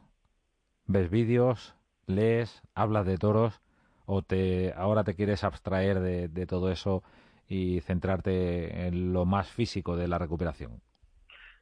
¿Ves 0.86 1.10
vídeos? 1.10 1.74
¿Lees? 2.06 2.62
¿Hablas 2.76 3.06
de 3.06 3.18
toros? 3.18 3.60
o 4.06 4.22
te 4.22 4.72
ahora 4.76 5.04
te 5.04 5.14
quieres 5.14 5.44
abstraer 5.44 6.00
de, 6.00 6.46
todo 6.46 6.70
eso 6.70 7.02
y 7.54 7.80
centrarte 7.80 8.86
en 8.86 9.12
lo 9.12 9.24
más 9.24 9.48
físico 9.48 9.96
de 9.96 10.08
la 10.08 10.18
recuperación? 10.18 10.80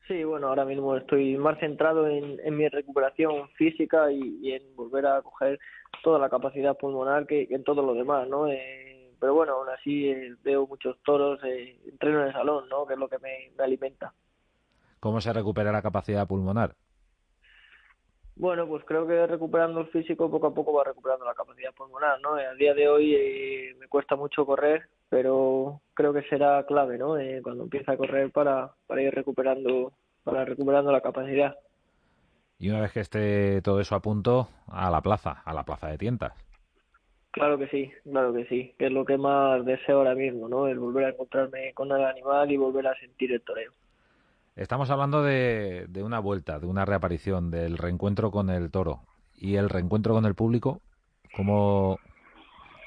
Sí, 0.09 0.25
bueno, 0.25 0.49
ahora 0.49 0.65
mismo 0.65 0.97
estoy 0.97 1.37
más 1.37 1.59
centrado 1.61 2.09
en, 2.09 2.57
mi 2.57 2.69
recuperación 2.69 3.49
física 3.51 4.11
y, 4.11 4.53
en 4.53 4.75
volver 4.75 5.07
a 5.07 5.23
coger 5.23 5.61
toda 6.03 6.19
la 6.19 6.29
capacidad 6.29 6.77
pulmonar 6.77 7.27
que, 7.27 7.47
en 7.51 7.63
todo 7.63 7.83
lo 7.83 7.95
demás, 7.95 8.29
¿no? 8.29 8.49
Eh, 8.49 9.13
pero 9.21 9.35
bueno, 9.35 9.53
aún 9.53 9.69
así 9.69 10.09
eh, 10.09 10.35
veo 10.43 10.67
muchos 10.67 10.97
toros, 11.05 11.39
eh, 11.45 11.79
entreno 11.87 12.23
en 12.23 12.29
el 12.29 12.33
salón, 12.33 12.69
¿no? 12.69 12.87
Que 12.87 12.95
es 12.95 12.99
lo 12.99 13.09
que 13.09 13.19
me 13.19 13.53
alimenta. 13.63 14.13
¿Cómo 14.99 15.21
se 15.21 15.33
recupera 15.33 15.71
la 15.71 15.83
capacidad 15.83 16.27
pulmonar? 16.27 16.75
Bueno, 18.37 18.67
pues 18.67 18.85
creo 18.85 19.07
que 19.07 19.27
recuperando 19.27 19.81
el 19.81 19.89
físico 19.89 20.31
poco 20.31 20.47
a 20.49 20.55
poco 20.55 20.73
va 20.73 20.85
recuperando 20.85 21.25
la 21.25 21.35
capacidad 21.35 21.73
pulmonar, 21.75 22.21
¿no? 22.21 22.35
A 22.35 22.55
día 22.55 22.75
de 22.75 22.89
hoy 22.89 23.15
eh, 23.15 23.77
me 23.79 23.89
cuesta 23.89 24.17
mucho 24.17 24.47
correr, 24.47 24.89
pero 25.09 25.81
creo 25.95 26.13
que 26.13 26.23
será 26.23 26.65
clave, 26.67 26.99
¿no? 26.99 27.19
Eh, 27.19 27.41
cuando 27.43 27.65
empiece 27.65 27.91
a 27.91 27.97
correr 27.97 28.31
para, 28.31 28.73
para 28.87 29.03
ir 29.03 29.15
recuperando 29.15 29.93
para 30.25 30.45
recuperando 30.45 30.93
la 30.93 31.01
capacidad. 31.01 31.57
Y 32.59 32.71
una 32.71 32.81
vez 32.81 32.93
que 32.93 33.01
esté 33.01 33.61
todo 33.63 33.81
eso 33.81 33.95
a 33.97 34.01
punto, 34.01 34.49
a 34.69 34.91
la 34.91 35.01
plaza, 35.01 35.43
a 35.45 35.53
la 35.53 35.65
plaza 35.65 35.89
de 35.89 35.99
tientas. 35.99 36.33
Claro 37.33 37.59
que 37.59 37.67
sí, 37.69 37.91
claro 38.05 38.33
que 38.33 38.45
sí, 38.45 38.75
que 38.79 38.87
es 38.87 38.93
lo 38.93 39.05
que 39.05 39.17
más 39.17 39.65
deseo 39.65 39.99
ahora 39.99 40.15
mismo, 40.15 40.49
¿no? 40.49 40.69
El 40.69 40.79
volver 40.79 41.07
a 41.07 41.09
encontrarme 41.09 41.73
con 41.75 41.91
el 41.91 42.05
animal 42.05 42.51
y 42.53 42.57
volver 42.57 42.87
a 42.87 42.99
sentir 43.01 43.33
el 43.33 43.41
toreo. 43.41 43.73
Estamos 44.55 44.91
hablando 44.91 45.23
de, 45.23 45.89
una 46.05 46.19
vuelta, 46.19 46.59
de 46.59 46.67
una 46.67 46.85
reaparición, 46.85 47.51
del 47.51 47.79
reencuentro 47.79 48.31
con 48.31 48.51
el 48.51 48.71
toro. 48.71 49.01
¿Y 49.35 49.57
el 49.57 49.71
reencuentro 49.71 50.13
con 50.13 50.27
el 50.27 50.35
público? 50.35 50.83
¿Cómo, 51.35 51.99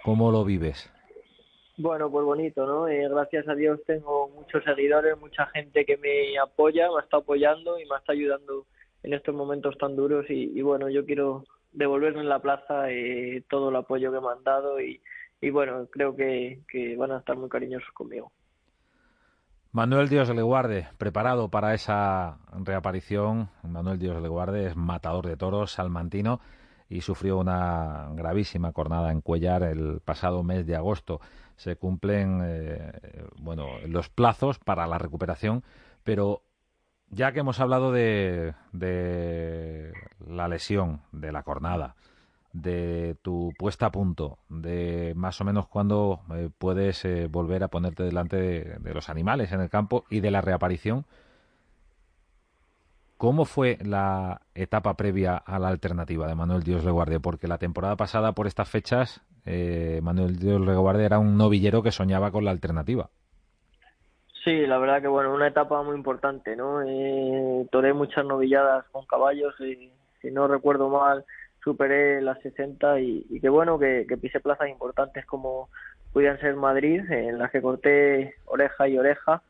cómo 0.04 0.32
lo 0.32 0.46
vives? 0.46 0.92
Bueno, 1.78 2.12
pues 2.12 2.24
bonito, 2.24 2.68
¿no? 2.68 2.88
Eh, 2.88 3.10
gracias 3.10 3.48
a 3.48 3.56
Dios 3.56 3.80
tengo 3.88 4.30
muchos 4.30 4.64
seguidores, 4.64 5.18
mucha 5.20 5.48
gente 5.48 5.86
que 5.86 5.98
me 5.98 6.38
apoya, 6.38 6.88
me 6.96 7.02
está 7.02 7.18
apoyando 7.18 7.80
y 7.80 7.86
me 7.86 7.98
está 7.98 8.14
ayudando 8.14 8.68
en 9.02 9.14
estos 9.14 9.34
momentos 9.34 9.76
tan 9.80 9.96
duros 9.96 10.28
y, 10.30 10.62
bueno, 10.62 10.88
yo 10.90 11.04
quiero 11.04 11.46
devolverme 11.72 12.22
en 12.22 12.30
la 12.30 12.40
plaza 12.40 12.92
eh, 12.92 13.44
todo 13.50 13.70
el 13.70 13.76
apoyo 13.76 14.12
que 14.12 14.22
me 14.22 14.32
han 14.32 14.44
dado 14.44 14.80
y, 14.80 15.02
bueno, 15.50 15.88
creo 15.92 16.16
que 16.16 16.96
van 16.96 17.12
a 17.12 17.18
estar 17.18 17.36
muy 17.36 17.50
cariñosos 17.50 17.92
conmigo. 17.94 18.32
Manuel 19.76 20.08
Dios 20.08 20.30
le 20.30 20.42
guarde, 20.42 20.88
preparado 20.98 21.50
para 21.50 21.74
esa 21.74 22.38
reaparición. 22.54 23.50
Manuel 23.62 24.00
Dios 24.00 24.22
le 24.22 24.30
guarde 24.30 24.68
es 24.68 24.78
matador 24.78 25.28
de 25.28 25.36
toros, 25.36 25.74
salmantino, 25.74 26.40
y 26.88 27.02
sufrió 27.02 27.38
una 27.38 28.08
gravísima 28.14 28.72
cornada 28.72 29.12
en 29.12 29.20
Cuellar 29.20 29.64
el 29.64 30.00
pasado 30.00 30.44
mes 30.44 30.66
de 30.66 30.78
agosto. 30.78 31.20
Se 31.58 31.76
cumplen 31.76 32.40
eh, 32.42 33.26
bueno 33.36 33.68
los 33.86 34.08
plazos 34.08 34.60
para 34.60 34.88
la 34.88 34.98
recuperación, 34.98 35.62
pero 36.06 36.44
ya 37.10 37.34
que 37.34 37.42
hemos 37.42 37.60
hablado 37.60 37.92
de, 37.92 38.54
de 38.72 39.92
la 40.26 40.48
lesión, 40.48 41.02
de 41.12 41.34
la 41.34 41.44
cornada, 41.44 41.98
de 42.56 43.18
tu 43.22 43.54
puesta 43.58 43.88
a 43.88 43.92
punto, 43.92 44.38
de 44.48 45.14
más 45.16 45.42
o 45.42 45.44
menos 45.44 45.68
cuándo 45.68 46.22
eh, 46.34 46.50
puedes 46.58 47.04
eh, 47.04 47.28
volver 47.30 47.64
a 47.64 47.68
ponerte 47.68 48.04
delante 48.04 48.38
de, 48.38 48.94
los 48.94 49.10
animales 49.10 49.52
en 49.52 49.60
el 49.60 49.70
campo 49.70 50.06
y 50.10 50.22
de 50.22 50.32
la 50.32 50.40
reaparición. 50.40 51.06
¿Cómo 53.18 53.44
fue 53.44 53.78
la 53.82 54.42
etapa 54.54 54.96
previa 54.96 55.36
a 55.36 55.60
la 55.60 55.68
alternativa 55.68 56.28
de 56.28 56.36
Manuel 56.36 56.64
Dios 56.64 56.86
Leguardia? 56.86 57.20
Porque 57.20 57.48
la 57.48 57.58
temporada 57.58 57.98
pasada, 57.98 58.32
por 58.32 58.48
estas 58.48 58.70
fechas, 58.70 59.22
eh, 59.46 60.00
Manuel 60.02 60.38
Dios 60.38 60.62
Leguardia 60.62 61.06
era 61.06 61.20
un 61.20 61.38
novillero 61.38 61.84
que 61.84 61.92
soñaba 61.92 62.32
con 62.32 62.46
la 62.46 62.52
alternativa. 62.52 63.10
Sí, 64.46 64.66
la 64.66 64.78
verdad 64.78 65.02
que 65.02 65.08
bueno, 65.08 65.34
una 65.34 65.48
etapa 65.48 65.82
muy 65.84 65.96
importante, 65.96 66.56
¿no? 66.56 66.80
toré 67.70 67.94
muchas 67.94 68.24
novilladas 68.26 68.86
con 68.92 69.06
caballos 69.08 69.60
y, 69.60 69.92
si 70.22 70.32
no 70.32 70.48
recuerdo 70.48 70.90
mal, 70.90 71.26
superé 71.66 72.22
las 72.22 72.40
60 72.42 73.02
y, 73.02 73.26
y 73.30 73.42
que 73.42 73.50
bueno, 73.50 73.78
que, 73.78 74.06
que 74.08 74.16
pisé 74.16 74.40
plazas 74.40 74.70
importantes 74.70 75.26
como 75.26 75.68
pudieran 76.14 76.40
ser 76.40 76.56
Madrid, 76.56 77.02
en 77.12 77.40
las 77.40 77.52
que 77.52 77.62
corté 77.62 78.36
oreja 78.46 78.88
y 78.88 78.98
oreja, 78.98 79.42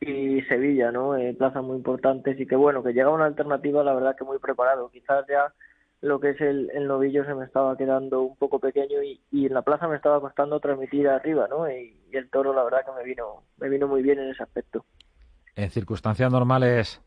y 0.00 0.40
Sevilla, 0.42 0.90
¿no? 0.92 1.16
Eh, 1.16 1.34
plazas 1.34 1.62
muy 1.62 1.76
importantes 1.76 2.40
y 2.40 2.46
que 2.46 2.56
bueno, 2.56 2.82
que 2.82 2.92
llega 2.92 3.10
una 3.10 3.26
alternativa, 3.26 3.84
la 3.84 3.94
verdad 3.94 4.16
que 4.16 4.24
muy 4.24 4.38
preparado. 4.38 4.88
Quizás 4.90 5.26
ya 5.28 5.52
lo 6.00 6.20
que 6.20 6.30
es 6.30 6.40
el, 6.40 6.70
el 6.74 6.86
novillo 6.86 7.24
se 7.24 7.34
me 7.34 7.44
estaba 7.44 7.76
quedando 7.76 8.22
un 8.22 8.36
poco 8.36 8.58
pequeño 8.58 9.02
y, 9.02 9.20
y 9.30 9.46
en 9.46 9.54
la 9.54 9.62
plaza 9.62 9.88
me 9.88 9.96
estaba 9.96 10.20
costando 10.20 10.60
transmitir 10.60 11.08
arriba, 11.08 11.48
¿no? 11.48 11.70
Y, 11.70 11.96
y, 12.10 12.16
el 12.16 12.30
toro, 12.30 12.54
la 12.54 12.64
verdad 12.64 12.84
que 12.84 12.92
me 12.92 13.04
vino, 13.04 13.42
me 13.58 13.68
vino 13.68 13.88
muy 13.88 14.02
bien 14.02 14.18
en 14.20 14.30
ese 14.30 14.42
aspecto. 14.42 14.84
En 15.56 15.70
circunstancias 15.70 16.32
normales 16.32 17.03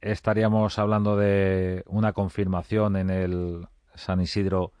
estaríamos 0.00 0.78
hablando 0.78 1.16
de 1.16 1.82
una 1.86 2.12
confirmación 2.12 2.96
en 2.96 3.10
el 3.10 3.66
San 3.94 4.20
Isidro 4.20 4.72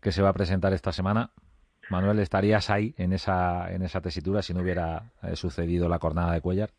que 0.00 0.12
se 0.12 0.22
va 0.22 0.30
a 0.30 0.34
presentar 0.34 0.72
esta 0.72 0.92
semana. 0.92 1.30
Manuel, 1.88 2.18
¿estarías 2.18 2.68
ahí 2.70 2.94
en 2.98 3.12
esa, 3.12 3.72
en 3.72 3.82
esa 3.82 4.00
tesitura 4.00 4.42
si 4.42 4.52
no 4.52 4.60
hubiera 4.60 5.12
eh, 5.22 5.36
sucedido 5.36 5.88
la 5.88 5.98
cornada 5.98 6.32
de 6.32 6.40
Cuellar? 6.40 6.70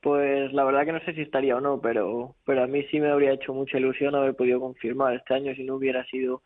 Pues 0.00 0.52
la 0.52 0.64
verdad 0.64 0.84
que 0.84 0.92
no 0.92 1.00
sé 1.00 1.12
si 1.12 1.22
estaría 1.22 1.56
o 1.56 1.60
no, 1.60 1.80
pero, 1.80 2.36
pero 2.44 2.62
a 2.62 2.66
mí 2.68 2.84
sí 2.84 3.00
me 3.00 3.10
habría 3.10 3.32
hecho 3.32 3.52
mucha 3.52 3.78
ilusión 3.78 4.14
haber 4.14 4.36
podido 4.36 4.60
confirmar 4.60 5.14
este 5.14 5.34
año 5.34 5.54
si 5.54 5.64
no 5.64 5.74
hubiera 5.74 6.04
sido, 6.06 6.42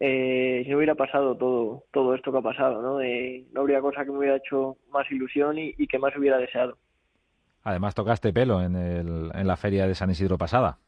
eh, 0.00 0.62
si 0.64 0.70
no 0.70 0.78
hubiera 0.78 0.94
pasado 0.94 1.36
todo, 1.36 1.84
todo 1.92 2.14
esto 2.14 2.32
que 2.32 2.38
ha 2.38 2.42
pasado, 2.42 2.80
¿no? 2.80 3.02
Eh, 3.02 3.44
no 3.52 3.60
habría 3.60 3.82
cosa 3.82 4.06
que 4.06 4.10
me 4.10 4.18
hubiera 4.18 4.36
hecho 4.36 4.78
más 4.90 5.10
ilusión 5.10 5.58
y, 5.58 5.74
y 5.76 5.86
que 5.86 5.98
más 5.98 6.16
hubiera 6.16 6.38
deseado. 6.38 6.78
Además 7.64 7.94
tocaste 7.94 8.32
pelo 8.32 8.62
en, 8.62 8.76
el, 8.76 9.30
en 9.34 9.46
la 9.46 9.56
feria 9.56 9.86
de 9.86 9.94
San 9.94 10.10
Isidro 10.10 10.36
pasada. 10.36 10.78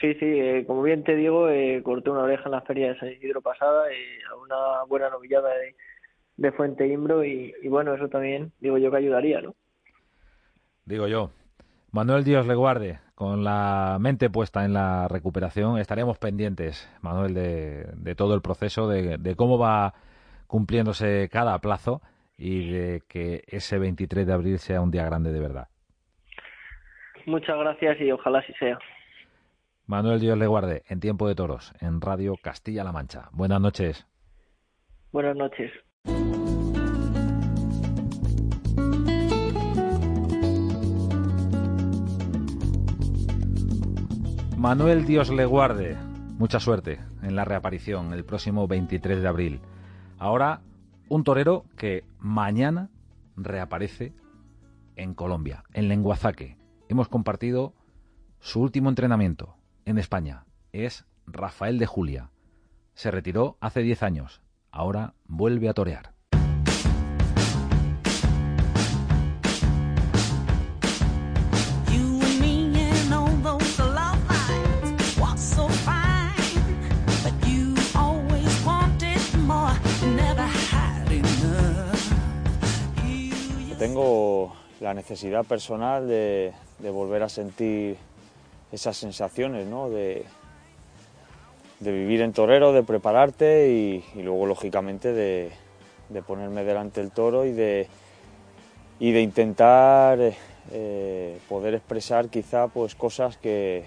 Sí, 0.00 0.14
sí, 0.14 0.26
eh, 0.26 0.64
como 0.64 0.82
bien 0.82 1.02
te 1.02 1.16
digo, 1.16 1.48
eh, 1.48 1.82
corté 1.82 2.10
una 2.10 2.22
oreja 2.22 2.44
en 2.44 2.52
la 2.52 2.60
feria 2.60 2.92
de 2.92 2.98
San 3.00 3.08
Isidro 3.10 3.42
pasada, 3.42 3.90
eh, 3.90 4.20
a 4.30 4.36
una 4.36 4.84
buena 4.88 5.10
novillada 5.10 5.48
de, 5.48 5.74
de 6.36 6.52
Fuente 6.52 6.86
Imbro 6.86 7.24
y, 7.24 7.52
bueno, 7.68 7.94
eso 7.94 8.08
también 8.08 8.52
digo 8.60 8.78
yo 8.78 8.92
que 8.92 8.98
ayudaría, 8.98 9.40
¿no? 9.40 9.56
Digo 10.84 11.08
yo. 11.08 11.30
Manuel 11.90 12.22
Dios 12.22 12.46
le 12.46 12.54
guarde, 12.54 13.00
con 13.16 13.42
la 13.42 13.96
mente 13.98 14.30
puesta 14.30 14.64
en 14.64 14.74
la 14.74 15.08
recuperación, 15.08 15.78
estaremos 15.78 16.18
pendientes, 16.18 16.88
Manuel, 17.00 17.34
de, 17.34 17.88
de 17.96 18.14
todo 18.14 18.34
el 18.34 18.42
proceso, 18.42 18.88
de, 18.88 19.18
de 19.18 19.34
cómo 19.34 19.58
va 19.58 19.94
cumpliéndose 20.46 21.28
cada 21.32 21.58
plazo 21.58 22.02
y 22.36 22.70
de 22.70 23.02
que 23.08 23.42
ese 23.48 23.78
23 23.78 24.26
de 24.26 24.32
abril 24.32 24.58
sea 24.58 24.80
un 24.80 24.92
día 24.92 25.04
grande 25.04 25.32
de 25.32 25.40
verdad. 25.40 25.68
Muchas 27.28 27.58
gracias 27.58 28.00
y 28.00 28.10
ojalá 28.10 28.38
así 28.38 28.54
sea. 28.54 28.78
Manuel 29.86 30.18
Dios 30.18 30.38
le 30.38 30.46
guarde, 30.46 30.82
en 30.88 30.98
Tiempo 30.98 31.28
de 31.28 31.34
Toros, 31.34 31.74
en 31.78 32.00
Radio 32.00 32.36
Castilla-La 32.42 32.90
Mancha. 32.90 33.28
Buenas 33.32 33.60
noches. 33.60 34.06
Buenas 35.12 35.36
noches. 35.36 35.70
Manuel 44.56 45.04
Dios 45.04 45.28
le 45.28 45.44
guarde. 45.44 45.98
Mucha 46.38 46.60
suerte 46.60 46.98
en 47.22 47.36
la 47.36 47.44
reaparición 47.44 48.14
el 48.14 48.24
próximo 48.24 48.66
23 48.66 49.20
de 49.20 49.28
abril. 49.28 49.60
Ahora, 50.18 50.62
un 51.10 51.24
torero 51.24 51.66
que 51.76 52.04
mañana 52.20 52.88
reaparece 53.36 54.14
en 54.96 55.12
Colombia, 55.14 55.64
en 55.74 55.88
Lenguazaque. 55.88 56.56
Hemos 56.90 57.08
compartido 57.08 57.74
su 58.40 58.62
último 58.62 58.88
entrenamiento 58.88 59.56
en 59.84 59.98
España. 59.98 60.46
Es 60.72 61.04
Rafael 61.26 61.78
de 61.78 61.84
Julia. 61.84 62.30
Se 62.94 63.10
retiró 63.10 63.58
hace 63.60 63.82
10 63.82 64.02
años. 64.02 64.40
Ahora 64.70 65.12
vuelve 65.26 65.68
a 65.68 65.74
torear. 65.74 66.14
La 84.88 84.94
necesidad 84.94 85.44
personal 85.44 86.08
de, 86.08 86.54
volver 86.80 87.22
a 87.22 87.28
sentir 87.28 87.98
esas 88.72 88.96
sensaciones, 88.96 89.66
¿no? 89.66 89.90
de, 89.90 90.24
vivir 91.80 92.22
en 92.22 92.32
torero, 92.32 92.72
de 92.72 92.82
prepararte 92.82 93.68
y, 93.70 94.22
luego, 94.22 94.46
lógicamente, 94.46 95.12
de, 95.12 95.52
ponerme 96.26 96.64
delante 96.64 97.02
del 97.02 97.10
toro 97.10 97.44
y 97.44 97.52
de, 97.52 97.86
intentar 98.98 100.18
eh, 100.72 101.38
poder 101.50 101.74
expresar 101.74 102.30
quizá 102.30 102.68
pues, 102.68 102.94
cosas 102.94 103.36
que, 103.36 103.84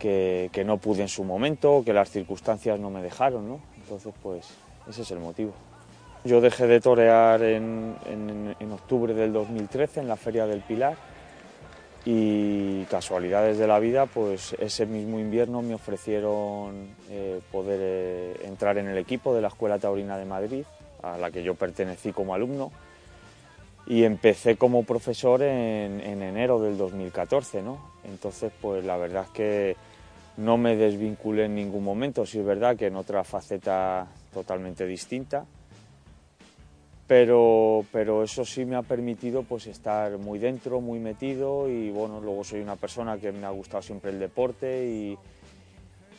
que, 0.00 0.62
no 0.66 0.78
pude 0.78 1.02
en 1.02 1.08
su 1.08 1.22
momento, 1.22 1.84
que 1.84 1.92
las 1.92 2.10
circunstancias 2.10 2.80
no 2.80 2.90
me 2.90 3.02
dejaron. 3.02 3.48
¿no? 3.48 3.60
Entonces, 3.76 4.12
pues 4.20 4.48
ese 4.88 5.02
es 5.02 5.10
el 5.12 5.20
motivo. 5.20 5.52
Yo 6.22 6.42
dejé 6.42 6.66
de 6.66 6.80
torear 6.80 7.42
en, 7.42 7.96
octubre 8.72 9.14
del 9.14 9.32
2013 9.32 10.00
en 10.00 10.08
la 10.08 10.16
Feria 10.16 10.46
del 10.46 10.60
Pilar 10.60 10.94
y 12.04 12.84
casualidades 12.84 13.56
de 13.56 13.66
la 13.66 13.78
vida, 13.78 14.04
pues 14.04 14.54
ese 14.58 14.84
mismo 14.84 15.18
invierno 15.18 15.62
me 15.62 15.74
ofrecieron 15.74 16.88
eh, 17.08 17.40
poder 17.50 17.78
eh, 17.82 18.40
entrar 18.44 18.76
en 18.76 18.88
el 18.88 18.98
equipo 18.98 19.34
de 19.34 19.40
la 19.40 19.48
Escuela 19.48 19.78
Taurina 19.78 20.18
de 20.18 20.24
Madrid, 20.26 20.64
a 21.02 21.16
la 21.16 21.30
que 21.30 21.42
yo 21.42 21.54
pertenecí 21.54 22.12
como 22.12 22.34
alumno, 22.34 22.70
y 23.86 24.04
empecé 24.04 24.56
como 24.56 24.84
profesor 24.84 25.42
en, 25.42 26.00
enero 26.00 26.60
del 26.60 26.76
2014, 26.76 27.62
¿no? 27.62 27.78
Entonces, 28.04 28.52
pues 28.60 28.84
la 28.84 28.96
verdad 28.98 29.24
es 29.24 29.30
que 29.30 29.76
no 30.36 30.58
me 30.58 30.76
desvinculé 30.76 31.46
en 31.46 31.54
ningún 31.54 31.84
momento, 31.84 32.26
sí 32.26 32.38
es 32.38 32.44
verdad 32.44 32.76
que 32.76 32.86
en 32.86 32.96
otra 32.96 33.24
faceta 33.24 34.06
totalmente 34.32 34.86
distinta, 34.86 35.44
pero, 37.10 37.84
pero 37.90 38.22
eso 38.22 38.44
sí 38.44 38.64
me 38.64 38.76
ha 38.76 38.82
permitido 38.82 39.42
pues 39.42 39.66
estar 39.66 40.16
muy 40.16 40.38
dentro, 40.38 40.80
muy 40.80 41.00
metido 41.00 41.68
y 41.68 41.90
bueno, 41.90 42.20
luego 42.20 42.44
soy 42.44 42.60
una 42.60 42.76
persona 42.76 43.18
que 43.18 43.32
me 43.32 43.46
ha 43.46 43.50
gustado 43.50 43.82
siempre 43.82 44.12
el 44.12 44.20
deporte 44.20 44.86
y, 44.86 45.18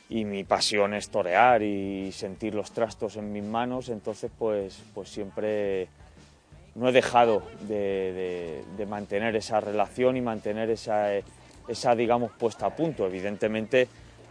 y 0.10 0.25
mi 0.25 0.43
pasión 0.43 0.93
es 0.93 1.07
torear 1.07 1.63
y 1.63 2.12
sentir 2.12 2.55
los 2.55 2.74
trastos 2.74 3.15
en 3.15 3.31
mis 3.31 3.41
manos, 3.41 3.88
entonces 3.88 4.29
pues, 4.38 4.83
pues 4.93 5.07
siempre 5.07 5.88
no 6.75 6.89
he 6.89 6.91
dejado 6.91 7.41
de, 7.69 8.62
de, 8.75 8.86
mantener 8.86 9.33
esa 9.38 9.62
relación 9.62 10.17
y 10.17 10.21
mantener 10.21 10.69
esa, 10.71 11.13
esa, 11.69 11.95
digamos, 11.95 12.33
puesta 12.33 12.65
a 12.65 12.75
punto. 12.75 13.05
Evidentemente 13.05 13.88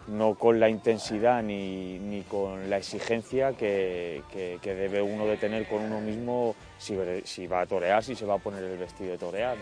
no 0.08 0.34
con 0.34 0.58
la 0.58 0.68
intensidad 0.68 1.42
ni, 1.42 2.24
con 2.28 2.68
la 2.68 2.78
exigencia 2.78 3.52
que, 3.52 4.22
debe 4.62 5.02
uno 5.02 5.26
de 5.26 5.36
tener 5.36 5.66
con 5.66 5.82
uno 5.82 6.00
mismo 6.00 6.54
si, 6.78 6.96
si, 7.24 7.46
va 7.46 7.62
a 7.62 7.66
torear, 7.66 8.02
si 8.02 8.14
se 8.14 8.26
va 8.26 8.34
a 8.34 8.38
poner 8.38 8.64
el 8.64 8.78
vestido 8.78 9.12
de 9.12 9.18
torear. 9.18 9.56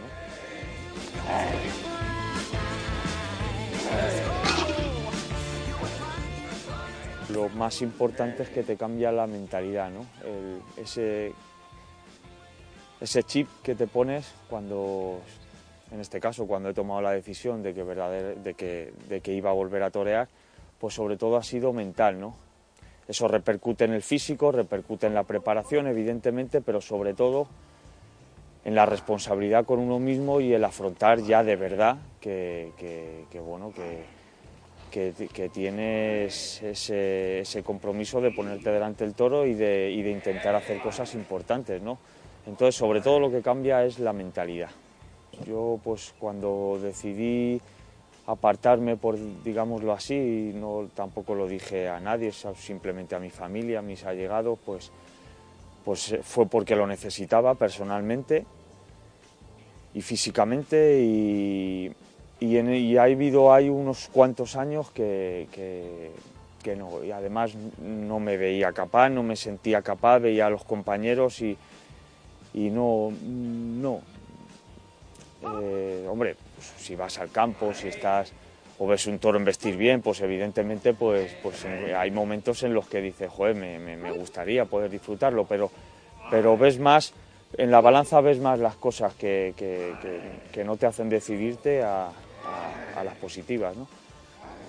Lo 7.31 7.49
más 7.51 7.83
importante 7.83 8.43
es 8.43 8.49
que 8.49 8.63
te 8.63 8.77
cambia 8.77 9.13
la 9.13 9.27
mentalidad, 9.27 9.91
¿no? 9.91 10.07
ese, 10.77 11.33
ese 13.01 13.23
chip 13.23 13.49
que 13.63 13.75
te 13.75 13.87
pones 13.87 14.33
cuando 14.49 15.21
en 15.91 16.01
este 16.01 16.21
caso 16.21 16.47
cuando 16.47 16.69
he 16.69 16.75
tomado 16.75 17.01
la 17.01 17.13
decisión 17.13 17.63
de 17.63 17.75
que, 17.75 19.33
iba 19.33 19.51
a 19.51 19.53
volver 19.53 19.83
a 19.83 19.91
torear, 19.91 20.29
pues 20.79 20.95
sobre 20.95 21.17
todo 21.17 21.37
ha 21.37 21.43
sido 21.43 21.73
mental, 21.73 22.21
¿no? 22.21 22.37
Eso 23.07 23.27
repercute 23.27 23.85
en 23.85 23.95
el 23.95 24.03
físico, 24.03 24.53
repercute 24.53 25.07
en 25.07 25.15
la 25.15 25.25
preparación, 25.25 25.87
evidentemente, 25.87 26.61
pero 26.61 26.81
sobre 26.81 27.15
todo 27.15 27.49
en 28.65 28.75
la 28.75 28.85
responsabilidad 28.85 29.65
con 29.65 29.79
uno 29.79 29.99
mismo 29.99 30.41
y 30.41 30.53
el 30.53 30.63
afrontar 30.63 31.21
ya 31.23 31.43
de 31.43 31.57
verdad 31.57 31.97
que, 32.21 32.71
bueno, 33.43 33.73
que, 33.73 35.15
que, 35.33 35.49
tienes 35.49 36.63
ese, 36.63 37.41
ese, 37.41 37.63
compromiso 37.63 38.21
de 38.21 38.31
ponerte 38.31 38.71
delante 38.71 39.05
del 39.05 39.15
toro 39.15 39.47
y 39.47 39.55
de, 39.55 39.91
y 39.91 40.03
de 40.03 40.11
intentar 40.11 40.55
hacer 40.55 40.81
cosas 40.81 41.15
importantes, 41.15 41.81
¿no? 41.81 41.99
Entonces, 42.47 42.75
sobre 42.75 43.01
todo 43.01 43.21
lo 43.21 43.31
que 43.31 43.41
cambia 43.41 43.85
es 43.85 43.99
la 43.99 44.13
mentalidad. 44.13 44.71
Yo 45.47 45.79
pues 45.83 46.15
cuando 46.19 46.79
decidí 46.83 47.61
apartarme, 48.29 48.97
por 48.97 49.17
digámoslo 49.43 49.93
así, 49.95 50.53
no 50.55 50.89
tampoco 50.95 51.35
lo 51.35 51.49
dije 51.49 51.89
a 51.89 51.99
nadie, 51.99 52.31
simplemente 52.33 53.15
a 53.15 53.19
mi 53.19 53.31
familia, 53.31 53.79
a 53.79 53.83
mis 53.83 54.05
allegados, 54.05 54.59
pues, 54.67 54.93
pues 55.83 56.17
fue 56.23 56.47
porque 56.47 56.77
lo 56.77 56.87
necesitaba 56.87 57.55
personalmente 57.55 58.45
y 59.95 60.03
físicamente 60.03 61.01
y, 61.01 61.91
y, 62.39 62.97
ha 62.99 63.03
habido 63.05 63.53
hay 63.53 63.71
unos 63.71 64.11
cuantos 64.13 64.57
años 64.57 64.91
que, 64.91 65.49
que, 66.63 66.77
no, 66.77 67.03
y 67.03 67.11
además 67.11 67.53
no 67.83 68.21
me 68.21 68.37
veía 68.37 68.73
capaz, 68.73 69.09
no 69.09 69.23
me 69.23 69.37
sentía 69.37 69.81
capaz, 69.81 70.19
veía 70.19 70.49
a 70.49 70.51
los 70.51 70.65
compañeros 70.65 71.41
y, 71.41 71.57
y 72.53 72.69
no, 72.69 73.11
no, 73.23 74.03
eh, 75.43 76.07
hombre, 76.09 76.37
pues, 76.55 76.67
si 76.79 76.97
vas 76.97 77.19
al 77.19 77.31
campo, 77.31 77.73
si 77.73 77.89
estás 77.89 78.33
o 78.79 78.87
ves 78.87 79.07
un 79.07 79.19
toro 79.19 79.39
en 79.39 79.45
vestir 79.45 79.77
bien, 79.77 80.03
pues 80.03 80.21
evidentemente 80.21 80.95
pues, 80.95 81.35
pues 81.43 81.65
hay 81.65 82.11
momentos 82.11 82.63
en 82.63 82.75
los 82.75 82.87
que 82.87 83.01
dices, 83.01 83.29
joder, 83.31 83.57
me, 83.57 84.13
gustaría 84.13 84.67
poder 84.67 84.91
disfrutarlo, 84.91 85.45
pero, 85.47 85.71
pero 86.31 86.57
ves 86.57 86.79
más, 86.79 87.13
en 87.57 87.73
la 87.73 87.81
balanza 87.81 88.21
ves 88.21 88.39
más 88.39 88.59
las 88.61 88.77
cosas 88.77 89.15
que, 89.15 89.55
que, 89.57 90.65
no 90.65 90.77
te 90.77 90.87
hacen 90.87 91.09
decidirte 91.09 91.83
a, 91.83 92.11
las 93.05 93.17
positivas. 93.17 93.77
¿no? 93.77 93.89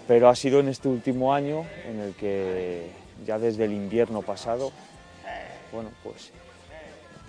Pero 0.08 0.30
ha 0.30 0.36
sido 0.36 0.60
en 0.60 0.70
este 0.70 0.88
último 0.88 1.34
año 1.34 1.66
en 1.88 2.00
el 2.00 2.14
que 2.14 2.88
ya 3.26 3.38
desde 3.38 3.66
el 3.66 3.74
invierno 3.74 4.24
pasado, 4.24 4.72
bueno, 5.72 5.90
pues 6.04 6.32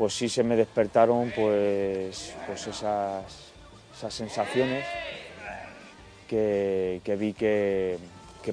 pues 0.01 0.15
sí 0.15 0.31
se 0.31 0.43
me 0.43 0.57
despertaron 0.57 1.31
pues, 1.37 2.35
pues 2.47 2.67
esas, 2.67 3.53
esas 3.95 4.15
sensaciones 4.15 4.87
que, 6.27 7.03
vi 7.19 7.35
que, 7.35 7.99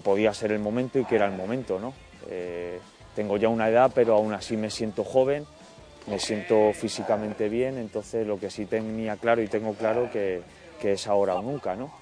podía 0.03 0.33
ser 0.33 0.51
el 0.51 0.59
momento 0.59 0.99
y 0.99 1.05
que 1.05 1.15
era 1.15 1.25
el 1.25 1.31
momento. 1.31 1.79
¿no? 1.79 1.93
Eh, 2.29 2.79
tengo 3.15 3.37
ya 3.37 3.47
una 3.47 3.69
edad, 3.69 3.93
pero 3.95 4.15
aún 4.15 4.33
así 4.33 4.57
me 4.57 4.69
siento 4.69 5.05
joven, 5.05 5.45
me 6.07 6.19
siento 6.19 6.73
físicamente 6.73 7.47
bien, 7.47 7.77
entonces 7.77 8.27
lo 8.27 8.37
que 8.37 8.49
sí 8.49 8.65
tenía 8.65 9.15
claro 9.15 9.41
y 9.41 9.47
tengo 9.47 9.73
claro 9.73 10.09
que, 10.11 10.41
es 10.83 11.07
ahora 11.07 11.35
o 11.35 11.41
nunca, 11.41 11.77
¿no? 11.77 11.93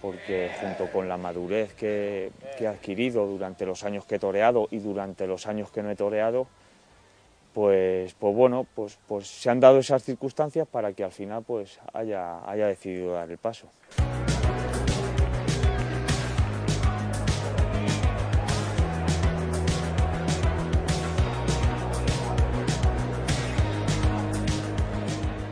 porque 0.00 0.50
junto 0.62 0.90
con 0.90 1.10
la 1.10 1.18
madurez 1.18 1.74
que, 1.74 2.32
que 2.56 2.64
he 2.64 2.68
adquirido 2.68 3.26
durante 3.26 3.66
los 3.66 3.84
años 3.84 4.06
que 4.06 4.14
he 4.14 4.18
toreado 4.18 4.66
y 4.70 4.78
durante 4.78 5.26
los 5.26 5.46
años 5.46 5.70
que 5.70 5.82
no 5.82 5.90
he 5.90 5.94
toreado, 5.94 6.46
pues, 7.52 8.14
pues 8.14 8.34
bueno, 8.34 8.66
pues, 8.74 8.98
pues 9.06 9.26
se 9.26 9.50
han 9.50 9.60
dado 9.60 9.78
esas 9.78 10.02
circunstancias 10.02 10.66
para 10.66 10.92
que 10.92 11.04
al 11.04 11.12
final 11.12 11.42
pues 11.42 11.78
haya, 11.92 12.48
haya 12.48 12.66
decidido 12.66 13.12
dar 13.12 13.30
el 13.30 13.38
paso. 13.38 13.68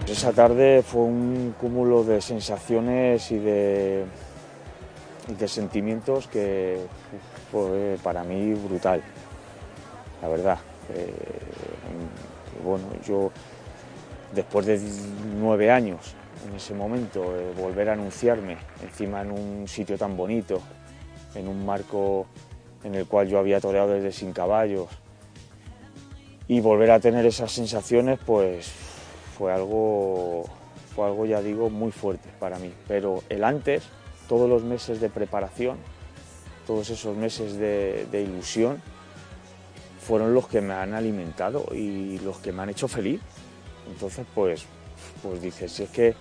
Esa 0.07 0.33
tarde 0.33 0.83
fue 0.83 1.03
un 1.03 1.55
cúmulo 1.59 2.05
de 2.05 2.21
sensaciones 2.21 3.31
y 3.31 3.39
de, 3.39 4.05
de 5.39 5.49
sentimientos 5.49 6.27
que 6.27 6.79
fue 7.51 7.97
para 8.03 8.23
mí 8.25 8.53
brutal, 8.53 9.03
la 10.21 10.29
verdad. 10.29 10.59
Eh, 10.93 11.15
bueno, 12.65 12.85
yo 13.07 13.31
después 14.33 14.67
de 14.67 14.81
nueve 15.39 15.71
años 15.71 16.15
en 16.49 16.57
ese 16.57 16.75
momento, 16.75 17.37
eh, 17.37 17.53
volver 17.57 17.91
a 17.91 17.93
anunciarme 17.93 18.57
encima 18.83 19.23
en 19.23 19.31
un 19.31 19.69
sitio 19.69 19.99
tan 19.99 20.17
bonito, 20.17 20.61
en 21.35 21.49
un 21.49 21.65
marco 21.65 22.27
en 22.83 22.95
el 22.95 23.07
cual 23.07 23.29
yo 23.29 23.39
había 23.39 23.61
toreado 23.61 23.91
desde 23.91 24.13
sin 24.13 24.33
caballos 24.33 24.89
y 26.49 26.61
volver 26.61 26.91
a 26.91 27.01
tener 27.01 27.27
esas 27.27 27.53
sensaciones 27.53 28.19
pues 28.25 28.73
fue 29.37 29.53
algo 29.53 30.45
fue 30.95 31.07
algo 31.07 31.27
ya 31.27 31.43
digo 31.43 31.71
muy 31.71 31.93
fuerte 31.93 32.29
para 32.39 32.59
mí. 32.59 32.73
Pero 32.89 33.23
el 33.29 33.45
antes 33.45 33.85
todos 34.29 34.49
los 34.49 34.63
meses 34.63 35.01
de 35.01 35.11
preparación 35.11 35.77
todos 36.67 36.89
esos 36.91 37.17
meses 37.17 37.57
de, 37.57 38.07
de 38.11 38.23
ilusión 38.23 38.83
fueron 40.01 40.35
los 40.35 40.49
que 40.49 40.61
me 40.61 40.75
han 40.75 40.95
alimentado 40.95 41.67
y 41.73 42.19
los 42.21 42.39
que 42.39 42.53
me 42.53 42.63
han 42.63 42.71
hecho 42.71 42.89
feliz 42.89 43.21
entonces 43.91 44.27
pues 44.35 44.65
pues 45.23 45.41
dices 45.43 45.73
si 45.73 45.85
es 45.85 45.91
que 45.91 46.15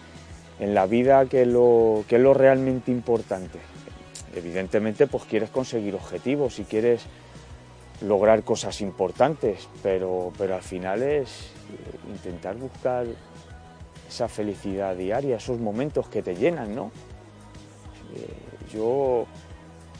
en 0.60 0.74
la 0.74 0.86
vida 0.86 1.26
que 1.26 1.46
lo 1.46 2.04
que 2.08 2.18
es 2.18 2.22
lo 2.22 2.34
realmente 2.34 2.92
importante 2.92 3.60
evidentemente 4.36 5.08
pues 5.08 5.24
quieres 5.26 5.50
conseguir 5.50 5.96
objetivos 5.96 6.60
y 6.60 6.64
quieres 6.64 7.08
lograr 8.02 8.44
cosas 8.44 8.82
importantes, 8.82 9.68
pero, 9.84 10.32
pero 10.38 10.56
al 10.56 10.62
final 10.62 11.04
es 11.04 11.30
eh, 11.30 12.10
intentar 12.10 12.56
buscar 12.56 13.06
esa 14.08 14.28
felicidad 14.28 14.96
diaria, 14.96 15.38
esos 15.38 15.60
momentos 15.60 16.08
que 16.08 16.24
te 16.24 16.36
llenan, 16.36 16.74
¿no? 16.74 16.92
Eh, 18.16 18.74
yo 18.74 19.26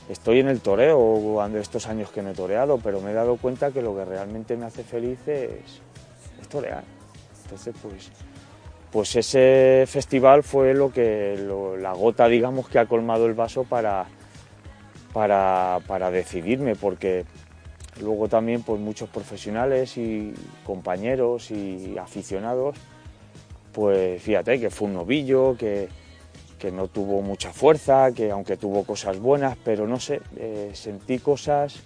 estoy 0.10 0.40
en 0.40 0.48
el 0.48 0.60
toreo 0.60 1.46
estos 1.56 1.88
años 1.88 2.10
que 2.10 2.22
no 2.22 2.32
he 2.32 2.34
toreado, 2.34 2.80
pero 2.80 3.00
me 3.00 3.12
he 3.12 3.14
dado 3.14 3.38
cuenta 3.38 3.72
que 3.72 3.82
lo 3.82 3.96
que 3.96 4.06
realmente 4.06 4.58
me 4.58 4.66
hace 4.66 4.84
feliz 4.84 5.20
es, 5.28 5.82
torear. 6.50 6.84
Entonces, 7.44 7.76
pues, 7.82 8.12
pues 8.92 9.16
ese 9.16 9.86
festival 9.88 10.42
fue 10.42 10.74
lo 10.74 10.92
que 10.92 11.38
la 11.80 11.94
gota, 11.94 12.28
digamos, 12.28 12.68
que 12.68 12.80
ha 12.80 12.88
colmado 12.88 13.28
el 13.28 13.36
vaso 13.36 13.64
para, 13.64 14.06
para, 15.14 15.80
para 15.86 16.10
decidirme, 16.10 16.76
porque 16.76 17.26
luego 18.02 18.28
también 18.28 18.64
pues 18.64 18.80
muchos 18.80 19.10
profesionales 19.10 19.96
y 19.98 20.34
compañeros 20.66 21.52
y 21.52 21.98
aficionados, 22.00 22.76
pues 23.74 24.22
fíjate 24.24 24.60
que 24.60 24.72
fue 24.72 24.88
un 24.88 24.96
novillo, 24.96 25.56
que, 25.58 25.88
que 26.60 26.72
no 26.72 26.88
tuvo 26.88 27.22
mucha 27.22 27.52
fuerza, 27.54 28.12
que 28.12 28.30
aunque 28.32 28.58
tuvo 28.58 28.84
cosas 28.84 29.20
buenas, 29.20 29.58
pero 29.64 29.88
no 29.88 30.00
sé, 30.00 30.22
eh, 30.38 30.72
sentí 30.74 31.20
cosas 31.20 31.78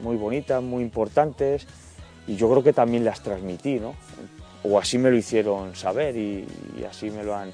mm, 0.00 0.02
muy 0.02 0.16
bonitas, 0.16 0.62
muy 0.62 0.82
importantes 0.82 1.66
y 2.26 2.36
yo 2.36 2.50
creo 2.50 2.62
que 2.62 2.72
también 2.72 3.04
las 3.04 3.22
transmití, 3.22 3.78
¿no? 3.78 3.94
O 4.64 4.78
así 4.78 4.98
me 4.98 5.10
lo 5.10 5.16
hicieron 5.16 5.74
saber 5.74 6.16
y 6.16 6.46
así 6.88 7.10
me 7.10 7.24
lo 7.24 7.36
han, 7.36 7.52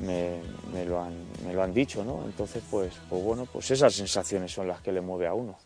me, 0.00 0.84
lo 0.84 1.02
han, 1.02 1.14
me, 1.44 1.52
lo 1.52 1.62
han, 1.62 1.74
dicho, 1.74 2.04
¿no? 2.04 2.22
Entonces, 2.24 2.62
pues, 2.70 2.94
pues 3.08 3.22
bueno, 3.22 3.46
pues 3.52 3.70
esas 3.70 3.94
sensaciones 3.94 4.52
son 4.52 4.68
las 4.68 4.80
que 4.80 4.92
le 4.92 5.00
mueve 5.00 5.26
a 5.26 5.34
uno. 5.34 5.56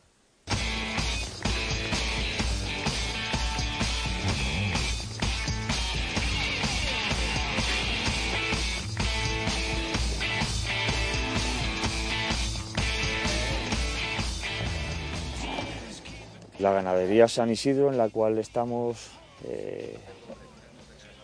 La 16.63 16.71
ganadería 16.71 17.27
San 17.27 17.51
Isidro, 17.51 17.91
en 17.91 17.99
la 17.99 18.09
cual 18.09 18.39
estamos, 18.39 19.11
eh, 19.45 19.97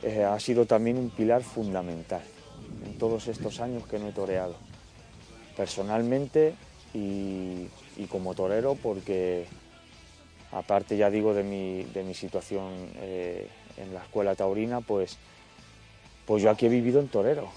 eh, 0.03 0.25
ha 0.25 0.41
sido 0.41 0.67
también 0.67 0.99
un 0.99 1.11
pilar 1.11 1.45
fundamental 1.45 2.23
en 2.85 2.99
todos 2.99 3.29
estos 3.29 3.61
años 3.61 3.87
que 3.87 4.01
no 4.01 4.09
he 4.09 4.13
toreado. 4.13 4.57
Personalmente 5.57 6.55
y, 6.93 7.69
como 8.11 8.35
torero 8.35 8.77
porque 8.83 9.47
aparte 10.51 10.97
ya 10.97 11.09
digo 11.09 11.33
de 11.35 11.45
mi, 11.45 11.85
de 11.85 12.03
mi 12.03 12.15
situación 12.15 12.73
eh, 12.97 13.47
en 13.77 13.95
la 13.95 14.03
escuela 14.03 14.35
taurina, 14.35 14.81
pues, 14.81 15.19
pues 16.27 16.43
yo 16.43 16.51
aquí 16.51 16.67
he 16.67 16.69
vivido 16.69 16.99
en 16.99 17.07
torero, 17.07 17.49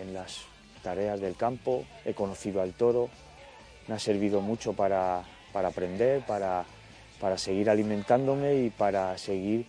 en 0.00 0.14
las 0.14 0.38
tareas 0.82 1.20
del 1.20 1.36
campo, 1.36 1.84
he 2.06 2.14
conocido 2.14 2.62
al 2.62 2.72
toro, 2.72 3.10
me 3.86 3.96
ha 3.96 3.98
servido 3.98 4.40
mucho 4.40 4.72
para, 4.72 5.24
para 5.52 5.68
aprender, 5.68 6.22
para, 6.26 6.64
para 7.20 7.38
seguir 7.38 7.70
alimentándome 7.70 8.56
y 8.56 8.70
para 8.70 9.16
seguir 9.18 9.66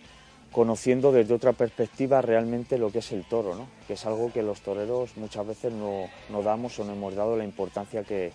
conociendo 0.54 1.10
desde 1.10 1.34
otra 1.34 1.52
perspectiva 1.52 2.22
realmente 2.22 2.78
lo 2.78 2.92
que 2.92 3.00
es 3.00 3.10
el 3.10 3.24
toro, 3.24 3.56
¿no? 3.56 3.66
que 3.88 3.94
es 3.94 4.06
algo 4.06 4.32
que 4.32 4.40
los 4.40 4.60
toreros 4.60 5.16
muchas 5.16 5.44
veces 5.44 5.72
no, 5.72 6.08
damos 6.42 6.78
o 6.78 6.84
no 6.84 6.92
hemos 6.92 7.16
dado 7.16 7.36
la 7.36 7.42
importancia 7.42 8.04
que, 8.04 8.32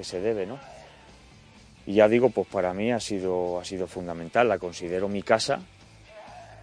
se 0.00 0.20
debe. 0.20 0.46
¿no? 0.46 0.58
Y 1.86 1.94
ya 1.94 2.08
digo, 2.08 2.30
pues 2.30 2.46
para 2.48 2.72
mí 2.72 2.90
ha 2.90 3.00
sido, 3.00 3.60
ha 3.60 3.64
sido 3.66 3.86
fundamental, 3.86 4.48
la 4.48 4.58
considero 4.58 5.08
mi 5.08 5.22
casa, 5.22 5.60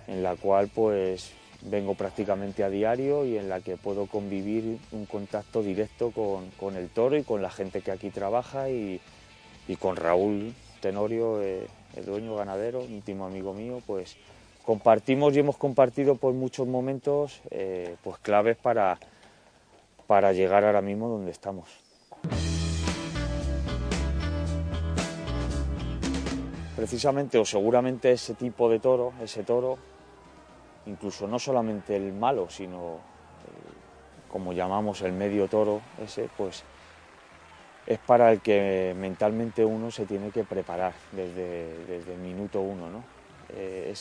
en 0.08 0.24
la 0.24 0.36
cual 0.38 0.70
pues 0.74 1.34
vengo 1.62 1.94
prácticamente 1.94 2.64
a 2.64 2.70
diario 2.70 3.26
y 3.26 3.38
en 3.38 3.48
la 3.48 3.60
que 3.62 3.78
puedo 3.78 4.08
convivir 4.08 4.80
un 4.92 5.06
contacto 5.06 5.62
directo 5.62 6.12
con, 6.12 6.76
el 6.76 6.90
toro 6.90 7.16
y 7.16 7.24
con 7.24 7.44
la 7.44 7.52
gente 7.52 7.82
que 7.82 7.92
aquí 7.92 8.10
trabaja 8.10 8.70
y, 8.70 9.00
con 9.74 9.96
Raúl 9.96 10.54
Tenorio, 10.80 11.42
eh, 11.42 11.68
el 11.96 12.06
dueño 12.06 12.36
ganadero, 12.36 12.84
íntimo 12.84 13.26
amigo 13.26 13.54
mío, 13.54 13.82
pues 13.88 14.16
compartimos 14.64 15.36
y 15.36 15.40
hemos 15.40 15.58
compartido 15.58 16.16
por 16.16 16.34
muchos 16.34 16.68
momentos 16.68 17.42
eh, 17.50 17.96
pues 18.04 18.20
claves 18.20 18.58
para, 18.58 19.00
para 20.06 20.32
llegar 20.34 20.64
ahora 20.64 20.82
mismo 20.82 21.10
donde 21.10 21.32
estamos. 21.32 21.68
Precisamente 26.76 27.40
o 27.40 27.46
seguramente 27.46 28.12
ese 28.12 28.36
tipo 28.36 28.70
de 28.70 28.80
toro, 28.80 29.14
ese 29.24 29.44
toro, 29.44 29.78
incluso 30.86 31.28
no 31.28 31.40
solamente 31.40 31.96
el 31.96 32.14
malo, 32.14 32.50
sino 32.50 33.00
como 34.36 34.52
llamamos 34.52 35.02
el 35.02 35.14
medio 35.14 35.48
toro, 35.48 35.80
ese, 36.04 36.30
pues 36.36 36.66
es 37.88 38.00
para 38.00 38.32
el 38.32 38.42
que 38.42 38.96
mentalmente 38.98 39.64
uno 39.64 39.92
se 39.92 40.06
tiene 40.06 40.32
que 40.32 40.44
preparar 40.44 40.94
desde, 41.12 41.86
desde 41.88 42.14
el 42.14 42.20
minuto 42.20 42.62
uno, 42.62 42.90
¿no? 42.90 43.04
Eh, 43.56 43.94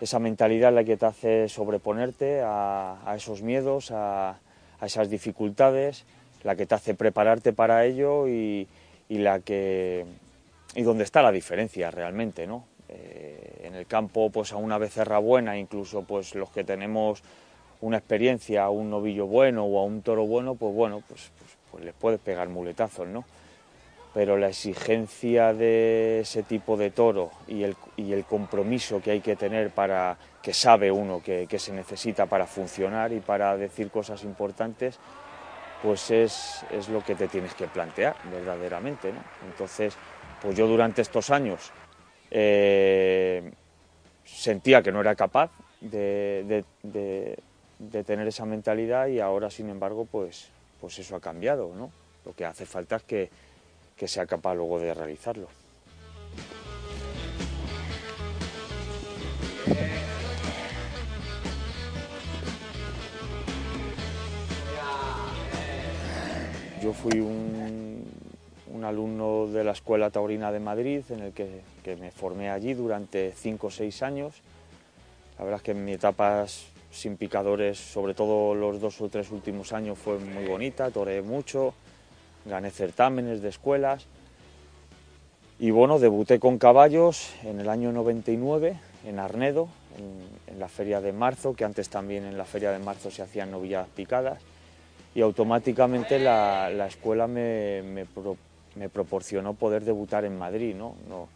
esa 0.00 0.18
mentalidad 0.18 0.72
la 0.72 0.84
que 0.84 0.96
te 0.96 1.06
hace 1.06 1.48
sobreponerte 1.48 2.40
a, 2.44 3.14
esos 3.16 3.42
miedos, 3.42 3.90
a, 3.92 4.36
esas 4.82 5.08
dificultades, 5.08 6.04
la 6.42 6.56
que 6.56 6.66
te 6.66 6.74
hace 6.74 6.94
prepararte 6.94 7.52
para 7.52 7.84
ello 7.84 8.26
y, 8.26 8.68
la 9.08 9.40
que 9.40 10.06
y 10.74 10.82
donde 10.82 11.04
está 11.04 11.22
la 11.22 11.30
diferencia 11.30 11.90
realmente, 11.90 12.46
¿no? 12.46 12.64
Eh, 12.88 13.62
en 13.64 13.74
el 13.74 13.86
campo, 13.86 14.30
pues 14.30 14.52
a 14.52 14.56
una 14.56 14.78
becerra 14.78 15.18
buena, 15.18 15.58
incluso 15.58 16.02
pues 16.02 16.34
los 16.34 16.50
que 16.50 16.64
tenemos 16.64 17.22
una 17.80 17.98
experiencia, 17.98 18.64
a 18.64 18.70
un 18.70 18.90
novillo 18.90 19.26
bueno 19.26 19.64
o 19.64 19.78
a 19.78 19.84
un 19.84 20.02
toro 20.02 20.26
bueno, 20.26 20.54
pues 20.54 20.74
bueno, 20.74 21.02
pues, 21.06 21.30
pues, 21.38 21.51
pues 21.72 21.84
les 21.84 21.94
puedes 21.94 22.20
pegar 22.20 22.48
muletazos, 22.48 23.08
¿no? 23.08 23.24
pero 24.14 24.36
la 24.36 24.48
exigencia 24.48 25.54
de 25.54 26.20
ese 26.20 26.42
tipo 26.42 26.76
de 26.76 26.90
toro 26.90 27.30
y 27.48 27.62
el, 27.62 27.76
y 27.96 28.12
el 28.12 28.24
compromiso 28.24 29.00
que 29.00 29.10
hay 29.10 29.20
que 29.20 29.36
tener 29.36 29.70
para 29.70 30.18
que 30.42 30.52
sabe 30.52 30.90
uno 30.90 31.22
que, 31.22 31.46
se 31.58 31.72
necesita 31.72 32.26
para 32.26 32.46
funcionar 32.46 33.12
y 33.12 33.20
para 33.20 33.56
decir 33.56 33.90
cosas 33.90 34.22
importantes, 34.24 34.98
pues 35.82 36.10
es, 36.10 36.64
lo 36.90 37.02
que 37.02 37.14
te 37.14 37.28
tienes 37.28 37.54
que 37.54 37.68
plantear 37.68 38.16
verdaderamente. 38.30 39.12
Entonces, 39.46 39.96
pues 40.42 40.56
yo 40.56 40.66
durante 40.66 41.00
estos 41.00 41.30
años 41.30 41.70
eh, 42.30 43.50
sentía 44.24 44.82
que 44.82 44.92
no 44.92 45.00
era 45.00 45.14
capaz 45.14 45.50
de, 45.80 46.64
tener 48.04 48.28
esa 48.28 48.44
mentalidad 48.44 49.06
y 49.06 49.20
ahora, 49.20 49.48
sin 49.48 49.70
embargo, 49.70 50.06
pues, 50.10 50.50
pues 50.82 50.98
eso 50.98 51.16
ha 51.16 51.20
cambiado. 51.20 51.72
¿no? 51.74 51.90
Lo 52.26 52.34
que 52.34 52.44
hace 52.44 52.66
falta 52.66 52.96
es 52.96 53.02
que 53.04 53.30
que 54.02 54.08
sea 54.08 54.26
capaz 54.26 54.56
luego 54.56 54.80
de 54.80 54.92
realizarlo. 54.94 55.46
Yo 66.82 66.92
fui 66.92 67.20
un, 67.20 68.02
alumno 68.82 69.46
de 69.46 69.62
la 69.62 69.70
Escuela 69.70 70.10
Taurina 70.10 70.50
de 70.50 70.58
Madrid, 70.58 71.04
en 71.10 71.20
el 71.20 71.32
que, 71.32 71.62
me 71.96 72.10
formé 72.10 72.50
allí 72.50 72.74
durante 72.74 73.32
cinco 73.36 73.68
o 73.68 73.70
seis 73.70 74.02
años. 74.02 74.34
La 75.38 75.44
verdad 75.44 75.58
es 75.58 75.62
que 75.62 75.70
en 75.70 75.84
mi 75.84 75.92
etapa 75.92 76.44
sin 76.92 77.16
picadores, 77.16 77.78
sobre 77.78 78.14
todo 78.14 78.54
los 78.54 78.80
dos 78.80 79.00
o 79.00 79.08
tres 79.08 79.30
últimos 79.30 79.72
años, 79.72 79.98
fue 79.98 80.18
muy 80.18 80.44
bonita, 80.44 80.90
toreé 80.90 81.22
mucho, 81.22 81.74
gané 82.44 82.70
certámenes 82.70 83.40
de 83.40 83.48
escuelas 83.48 84.06
y 85.58 85.70
bueno, 85.70 85.98
debuté 85.98 86.38
con 86.38 86.58
caballos 86.58 87.32
en 87.44 87.60
el 87.60 87.68
año 87.68 87.92
99 87.92 88.78
en 89.06 89.18
Arnedo, 89.18 89.68
en, 89.96 90.58
la 90.58 90.68
feria 90.68 91.00
de 91.00 91.12
marzo, 91.12 91.54
que 91.54 91.64
antes 91.64 91.88
también 91.88 92.24
en 92.24 92.36
la 92.36 92.44
feria 92.44 92.70
de 92.72 92.78
marzo 92.78 93.10
se 93.10 93.22
hacían 93.22 93.50
novilladas 93.50 93.88
picadas, 93.88 94.38
y 95.14 95.22
automáticamente 95.22 96.18
la, 96.18 96.86
escuela 96.86 97.26
me, 97.26 97.82
me, 97.82 98.88
proporcionó 98.88 99.54
poder 99.54 99.84
debutar 99.84 100.24
en 100.24 100.38
Madrid. 100.38 100.74
¿no? 100.74 100.94
no 101.08 101.28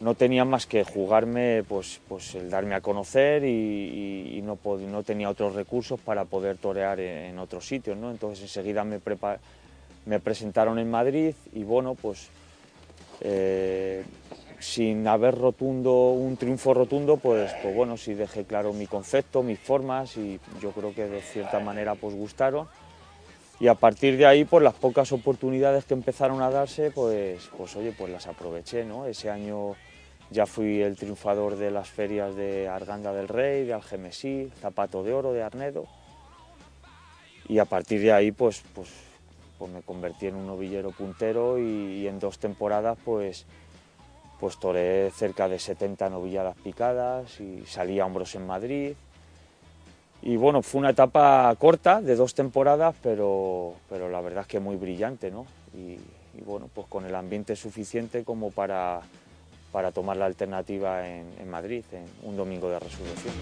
no 0.00 0.14
tenía 0.14 0.44
más 0.44 0.66
que 0.66 0.82
jugarme 0.82 1.62
pues, 1.68 2.00
pues 2.08 2.34
el 2.34 2.50
darme 2.50 2.74
a 2.74 2.80
conocer 2.80 3.44
y, 3.44 4.40
no, 4.42 4.58
no, 4.64 5.02
tenía 5.02 5.28
otros 5.28 5.54
recursos 5.54 6.00
para 6.00 6.24
poder 6.24 6.56
torear 6.56 6.98
en, 7.00 7.38
otros 7.38 7.66
sitios. 7.66 7.96
¿no? 7.96 8.10
Entonces 8.10 8.42
enseguida 8.42 8.82
me, 8.82 8.98
me 10.06 10.20
presentaron 10.20 10.78
en 10.78 10.90
Madrid 10.90 11.34
y 11.52 11.62
bueno, 11.62 11.94
pues 11.94 12.28
eh, 13.20 14.02
sin 14.58 15.06
haber 15.06 15.36
rotundo, 15.36 16.10
un 16.10 16.36
triunfo 16.36 16.74
rotundo, 16.74 17.18
pues, 17.18 17.52
pues 17.62 17.74
bueno, 17.74 17.96
sí 17.96 18.14
dejé 18.14 18.44
claro 18.44 18.72
mi 18.72 18.86
concepto, 18.86 19.42
mis 19.42 19.58
formas 19.58 20.16
y 20.16 20.40
yo 20.60 20.72
creo 20.72 20.94
que 20.94 21.06
de 21.06 21.20
cierta 21.20 21.60
manera 21.60 21.94
pues 21.94 22.14
gustaron. 22.14 22.68
Y 23.58 23.68
a 23.68 23.74
partir 23.74 24.16
de 24.16 24.24
ahí, 24.24 24.46
pues 24.46 24.64
las 24.64 24.72
pocas 24.72 25.12
oportunidades 25.12 25.84
que 25.84 25.92
empezaron 25.92 26.40
a 26.40 26.48
darse, 26.48 26.90
pues, 26.90 27.50
pues 27.58 27.76
oye, 27.76 27.92
pues 27.92 28.10
las 28.10 28.26
aproveché, 28.26 28.86
¿no? 28.86 29.04
Ese 29.04 29.28
año 29.28 29.76
ya 30.30 30.46
fui 30.46 30.80
el 30.80 30.96
triunfador 30.96 31.56
de 31.56 31.70
las 31.70 31.88
ferias 31.88 32.34
de 32.36 32.68
Arganda 32.68 33.12
del 33.12 33.28
Rey, 33.28 33.64
de 33.64 33.74
Algemesí, 33.74 34.50
Zapato 34.60 35.02
de 35.02 35.12
Oro, 35.12 35.32
de 35.32 35.42
Arnedo. 35.42 35.86
Y 37.48 37.58
a 37.58 37.64
partir 37.64 38.00
de 38.00 38.12
ahí 38.12 38.30
pues, 38.30 38.62
pues, 38.74 38.88
pues 39.58 39.72
me 39.72 39.82
convertí 39.82 40.28
en 40.28 40.36
un 40.36 40.46
novillero 40.46 40.92
puntero 40.92 41.58
y, 41.58 42.06
en 42.06 42.20
dos 42.20 42.38
temporadas 42.38 42.96
pues, 43.04 43.44
pues 44.38 44.56
cerca 45.12 45.48
de 45.48 45.58
70 45.58 46.08
novilladas 46.10 46.56
picadas 46.62 47.40
y 47.40 47.66
salí 47.66 47.98
a 47.98 48.06
hombros 48.06 48.34
en 48.36 48.46
Madrid. 48.46 48.94
Y 50.22 50.36
bueno, 50.36 50.62
fue 50.62 50.80
una 50.80 50.90
etapa 50.90 51.52
corta 51.58 52.00
de 52.00 52.14
dos 52.14 52.34
temporadas, 52.34 52.94
pero, 53.02 53.74
pero 53.88 54.08
la 54.08 54.20
verdad 54.20 54.42
es 54.42 54.46
que 54.46 54.60
muy 54.60 54.76
brillante, 54.76 55.30
¿no? 55.30 55.46
y 55.72 55.98
bueno, 56.44 56.70
pues 56.72 56.86
con 56.86 57.04
el 57.04 57.14
ambiente 57.14 57.56
suficiente 57.56 58.22
como 58.22 58.50
para 58.50 59.02
para 59.72 59.92
tomar 59.92 60.16
la 60.16 60.26
alternativa 60.26 61.06
en, 61.08 61.48
Madrid, 61.48 61.84
en 61.92 62.04
un 62.22 62.36
domingo 62.36 62.68
de 62.70 62.78
resurrección. 62.78 63.34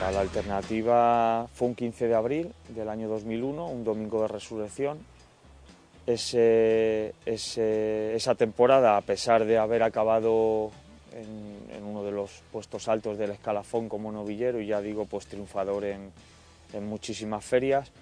La 0.00 0.20
alternativa 0.20 1.46
fue 1.52 1.68
un 1.68 1.74
15 1.74 2.08
de 2.08 2.14
abril 2.14 2.52
del 2.68 2.88
año 2.88 3.08
2001, 3.08 3.66
un 3.66 3.84
domingo 3.84 4.22
de 4.22 4.28
resurrección. 4.28 4.98
esa 6.06 6.34
temporada, 8.34 8.96
a 8.96 9.02
pesar 9.02 9.44
de 9.44 9.58
haber 9.58 9.82
acabado 9.82 10.70
en, 11.12 11.84
uno 11.84 12.02
de 12.02 12.12
los 12.12 12.42
puestos 12.50 12.88
altos 12.88 13.18
del 13.18 13.32
escalafón 13.32 13.88
como 13.88 14.10
novillero 14.10 14.60
y 14.60 14.68
ya 14.68 14.80
digo, 14.80 15.04
pues 15.04 15.26
triunfador 15.26 15.84
en 15.84 16.10
muchísimas 16.88 17.44
ferias, 17.44 17.92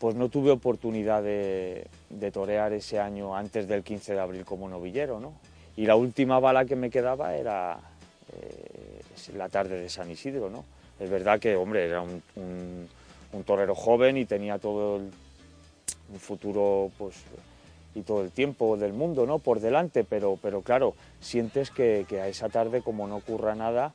pues 0.00 0.16
no 0.16 0.30
tuve 0.30 0.50
oportunidad 0.50 1.22
de, 1.22 1.86
torear 2.32 2.72
ese 2.72 2.98
año 2.98 3.36
antes 3.36 3.68
del 3.68 3.84
15 3.84 4.14
de 4.14 4.20
abril 4.20 4.44
como 4.46 4.66
novillero, 4.66 5.20
¿no? 5.20 5.34
Y 5.76 5.84
la 5.84 5.94
última 5.94 6.40
bala 6.40 6.64
que 6.64 6.74
me 6.74 6.88
quedaba 6.88 7.36
era 7.36 7.78
eh, 8.32 9.02
la 9.36 9.50
tarde 9.50 9.78
de 9.78 9.90
San 9.90 10.10
Isidro, 10.10 10.48
¿no? 10.48 10.64
Es 10.98 11.10
verdad 11.10 11.38
que, 11.38 11.54
hombre, 11.54 11.84
era 11.84 12.00
un, 12.00 12.88
torero 13.44 13.74
joven 13.74 14.16
y 14.16 14.24
tenía 14.24 14.58
todo 14.58 14.96
el 14.96 15.10
un 16.12 16.18
futuro, 16.18 16.90
pues, 16.98 17.16
y 17.94 18.00
todo 18.00 18.22
el 18.22 18.30
tiempo 18.30 18.76
del 18.76 18.94
mundo, 18.94 19.26
¿no? 19.26 19.38
Por 19.38 19.60
delante, 19.60 20.02
pero, 20.02 20.38
pero 20.40 20.62
claro, 20.62 20.94
sientes 21.20 21.70
que, 21.70 22.06
que 22.08 22.20
a 22.20 22.26
esa 22.26 22.48
tarde, 22.48 22.82
como 22.82 23.06
no 23.06 23.16
ocurra 23.16 23.54
nada, 23.54 23.92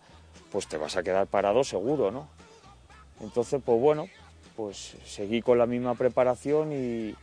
pues 0.51 0.67
te 0.67 0.77
vas 0.77 0.95
a 0.97 1.03
quedar 1.03 1.25
parado 1.27 1.63
seguro, 1.63 2.11
¿no? 2.11 2.27
Entonces, 3.21 3.59
pues 3.65 3.81
bueno, 3.81 4.07
pues 4.55 4.95
seguí 5.05 5.41
con 5.41 5.57
la 5.57 5.65
misma 5.65 5.95
preparación 5.95 6.71
y, 6.71 7.15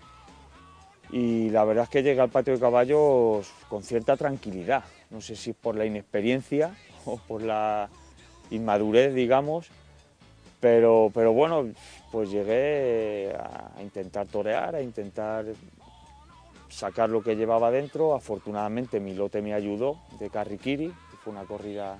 y 1.11 1.51
la 1.51 1.64
verdad 1.64 1.85
es 1.85 1.90
que 1.90 2.03
llegué 2.03 2.21
al 2.21 2.31
patio 2.31 2.55
de 2.55 2.61
caballos 2.61 3.51
con 3.68 3.83
cierta 3.83 4.16
tranquilidad. 4.16 4.85
No 5.11 5.21
sé 5.21 5.37
si 5.37 5.53
por 5.53 5.77
la 5.77 5.87
inexperiencia 5.87 6.75
o 7.05 7.16
por 7.16 7.42
la 7.42 7.88
inmadurez, 8.51 9.14
digamos, 9.14 9.68
pero, 10.61 11.11
pero 11.12 11.33
bueno, 11.33 11.68
pues 12.11 12.31
llegué 12.31 13.35
a 13.35 13.83
intentar 13.83 14.27
torear, 14.27 14.77
a 14.77 14.83
intentar 14.83 15.47
sacar 16.68 17.11
lo 17.11 17.23
que 17.23 17.37
llevaba 17.37 17.71
dentro. 17.71 18.14
Afortunadamente 18.14 19.01
mi 19.01 19.14
lote 19.14 19.42
me 19.42 19.55
ayudó 19.55 19.99
de 20.18 20.31
Carriquiri, 20.31 20.92
fue 21.23 21.33
una 21.33 21.45
corrida 21.45 21.99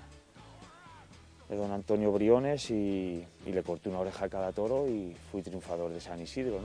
de 1.53 1.59
don 1.59 1.71
Antonio 1.71 2.11
Briones 2.11 2.71
y, 2.71 3.23
le 3.45 3.63
corté 3.63 3.91
una 3.91 4.01
oreja 4.01 4.25
a 4.25 4.29
cada 4.31 4.53
toro 4.53 4.89
y 4.89 5.15
fui 5.31 5.43
triunfador 5.43 5.93
de 5.93 6.01
San 6.01 6.19
Isidro. 6.19 6.61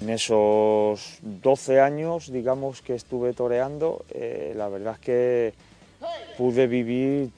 En 0.00 0.08
esos 0.08 1.18
12 1.20 1.80
años, 1.80 2.32
digamos, 2.32 2.80
que 2.80 2.94
estuve 2.94 3.34
toreando, 3.34 4.06
eh, 4.14 4.54
la 4.56 4.68
verdad 4.68 4.94
es 4.94 5.00
que 5.00 5.54
pude 6.38 6.66
vivir 6.68 7.30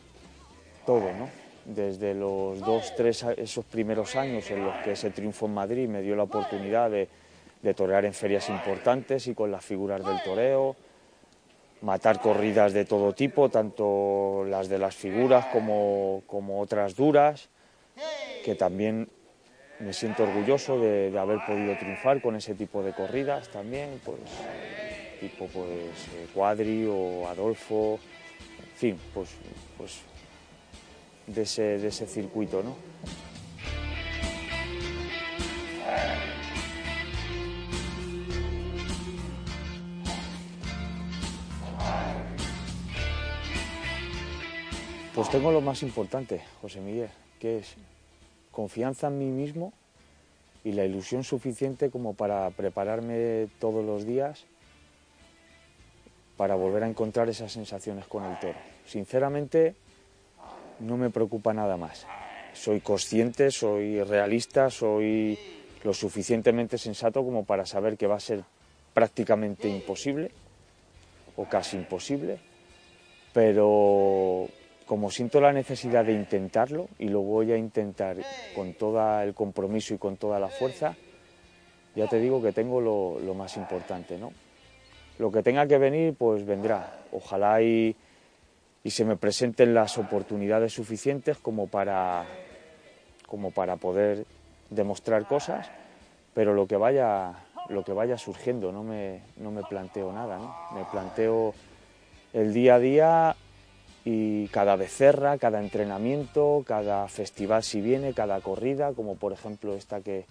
todo, 0.85 1.12
¿no? 1.12 1.29
Desde 1.64 2.14
los 2.14 2.61
dos, 2.61 2.94
tres, 2.96 3.25
esos 3.37 3.64
primeros 3.64 4.14
años 4.14 4.49
en 4.53 4.64
los 4.64 4.77
que 4.85 4.92
ese 4.92 5.11
triunfo 5.11 5.46
en 5.46 5.55
Madrid 5.55 5.88
me 5.88 6.03
dio 6.03 6.14
la 6.14 6.22
oportunidad 6.22 6.88
de, 6.92 7.09
de 7.62 7.75
torear 7.75 8.05
en 8.05 8.14
ferias 8.14 8.49
importantes 8.49 9.27
y 9.27 9.35
con 9.35 9.51
las 9.51 9.64
figuras 9.64 10.05
del 10.05 10.22
toreo, 10.22 10.77
matar 11.82 12.20
corridas 12.20 12.72
de 12.72 12.84
todo 12.84 13.12
tipo, 13.12 13.48
tanto 13.48 14.44
las 14.48 14.68
de 14.68 14.78
las 14.78 14.94
figuras 14.94 15.46
como, 15.46 16.22
otras 16.60 16.96
duras, 16.96 17.48
que 18.44 18.54
también 18.54 19.08
me 19.78 19.92
siento 19.92 20.22
orgulloso 20.22 20.78
de, 20.80 21.16
haber 21.18 21.38
podido 21.46 21.76
triunfar 21.76 22.20
con 22.22 22.36
ese 22.36 22.54
tipo 22.54 22.82
de 22.82 22.92
corridas 22.92 23.48
también, 23.48 24.00
pues 24.04 24.18
tipo 25.20 25.46
pues 25.46 25.68
eh, 26.14 26.26
Cuadri 26.34 26.86
o 26.86 27.26
Adolfo, 27.26 27.98
en 28.58 28.76
fin, 28.76 29.00
pues, 29.14 29.30
pues 29.78 30.00
de, 31.26 31.42
ese, 31.42 31.78
de 31.78 31.88
ese 31.88 32.06
circuito, 32.06 32.62
¿no? 32.62 32.76
Pues 45.16 45.31
tengo 45.31 45.50
lo 45.50 45.62
más 45.62 45.83
importante, 45.83 46.42
José 46.61 46.79
Miguel, 46.79 47.09
que 47.40 47.61
es 47.61 47.74
confianza 48.52 49.07
en 49.07 49.18
mí 49.18 49.31
mismo 49.31 49.72
y 50.62 50.72
la 50.72 50.85
ilusión 50.85 51.24
suficiente 51.24 51.88
como 51.88 52.12
para 52.12 52.50
prepararme 52.50 53.48
todos 53.59 53.83
los 53.83 54.05
días 54.05 54.44
para 56.37 56.55
volver 56.55 56.83
a 56.83 56.88
encontrar 56.88 57.31
esas 57.31 57.50
sensaciones 57.50 58.05
con 58.05 58.26
el 58.26 58.38
toro. 58.40 58.59
Sinceramente, 58.85 59.74
no 60.81 60.98
me 60.98 61.09
preocupa 61.09 61.55
nada 61.55 61.79
más. 61.79 62.07
Soy 62.52 62.81
consciente, 62.81 63.50
soy 63.50 64.02
realista, 64.02 64.68
soy 64.68 65.38
lo 65.83 65.94
suficientemente 65.94 66.76
sensato 66.76 67.24
como 67.24 67.46
para 67.46 67.64
saber 67.64 67.96
que 67.96 68.07
va 68.07 68.16
a 68.16 68.20
ser 68.20 68.44
prácticamente 68.92 69.66
imposible 69.66 70.31
o 71.37 71.46
casi 71.46 71.79
imposible, 71.79 72.38
pero 73.33 74.50
como 74.87 75.11
siento 75.11 75.40
la 75.40 75.53
necesidad 75.53 76.05
de 76.05 76.12
intentarlo 76.12 76.88
y 76.99 77.09
lo 77.09 77.20
voy 77.20 77.53
a 77.53 77.57
intentar 77.57 78.16
con 78.55 78.75
todo 78.75 79.20
el 79.20 79.35
compromiso 79.35 79.94
y 79.94 79.99
con 79.99 80.16
toda 80.16 80.38
la 80.38 80.49
fuerza, 80.49 80.94
ya 81.96 82.07
te 82.07 82.20
digo 82.20 82.40
que 82.40 82.53
tengo 82.53 82.81
lo, 82.81 83.35
más 83.35 83.57
importante, 83.57 84.16
¿no? 84.16 84.33
Lo 85.18 85.33
que 85.33 85.42
tenga 85.42 85.66
que 85.66 85.79
venir, 85.79 86.14
pues 86.14 86.46
vendrá. 86.46 87.01
Ojalá 87.11 87.61
y, 87.62 87.96
se 88.85 89.05
me 89.05 89.16
presenten 89.16 89.75
las 89.75 89.99
oportunidades 89.99 90.72
suficientes 90.72 91.38
como 91.38 91.66
para, 91.66 92.25
como 93.27 93.51
para 93.51 93.77
poder 93.77 94.25
demostrar 94.70 95.27
cosas, 95.27 95.68
pero 96.35 96.55
lo 96.55 96.68
que 96.68 96.77
vaya, 96.77 97.33
lo 97.70 97.83
que 97.83 97.92
vaya 97.92 98.16
surgiendo, 98.18 98.70
no 98.70 98.85
me, 98.85 99.22
no 99.38 99.51
me 99.51 99.64
planteo 99.64 100.12
nada, 100.12 100.38
¿no? 100.38 100.55
Me 100.79 100.85
planteo 100.85 101.55
el 102.33 102.53
día 102.53 102.77
a 102.77 102.79
día 102.79 103.37
y 104.08 104.46
cada 104.52 104.76
becerra, 104.76 105.36
cada 105.36 105.60
entrenamiento, 105.60 106.62
cada 106.64 107.08
festival 107.08 107.64
si 107.64 107.80
viene, 107.80 108.14
cada 108.14 108.40
corrida, 108.40 108.92
como 108.92 109.16
por 109.16 109.32
ejemplo 109.32 109.74
esta 109.74 110.00
que, 110.00 110.24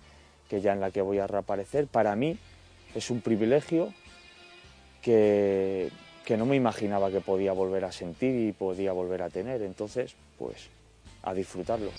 ya 0.49 0.71
en 0.71 0.79
la 0.79 0.91
que 0.91 1.01
voy 1.01 1.19
a 1.19 1.27
reaparecer, 1.27 1.87
para 1.87 2.15
mí 2.15 2.37
es 2.95 3.11
un 3.11 3.19
privilegio 3.19 3.93
que, 5.01 5.91
que 6.23 6.37
no 6.37 6.45
me 6.45 6.55
imaginaba 6.55 7.11
que 7.11 7.19
podía 7.19 7.51
volver 7.51 7.83
a 7.83 7.91
sentir 7.91 8.47
y 8.47 8.53
podía 8.53 8.93
volver 8.93 9.21
a 9.21 9.29
tener. 9.29 9.61
Entonces, 9.61 10.15
pues 10.39 10.69
a 11.21 11.33
disfrutarlo. 11.33 11.91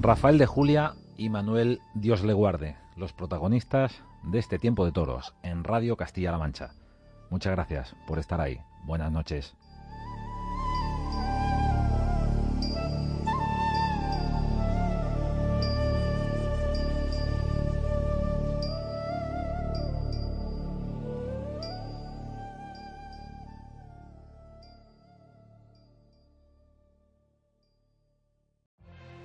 Rafael 0.00 0.38
de 0.38 0.46
Julia 0.46 0.94
y 1.16 1.28
Manuel 1.28 1.78
Dios 1.94 2.24
le 2.24 2.32
guarde, 2.32 2.74
los 2.96 3.12
protagonistas 3.12 4.02
de 4.22 4.38
este 4.38 4.58
tiempo 4.58 4.84
de 4.84 4.92
toros 4.92 5.34
en 5.42 5.64
Radio 5.64 5.96
Castilla-La 5.96 6.38
Mancha. 6.38 6.74
Muchas 7.30 7.52
gracias 7.52 7.96
por 8.06 8.18
estar 8.18 8.40
ahí. 8.40 8.60
Buenas 8.84 9.10
noches. 9.10 9.54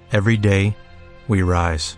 Every 0.09 0.37
day, 0.37 0.73
we 1.27 1.43
rise, 1.43 1.97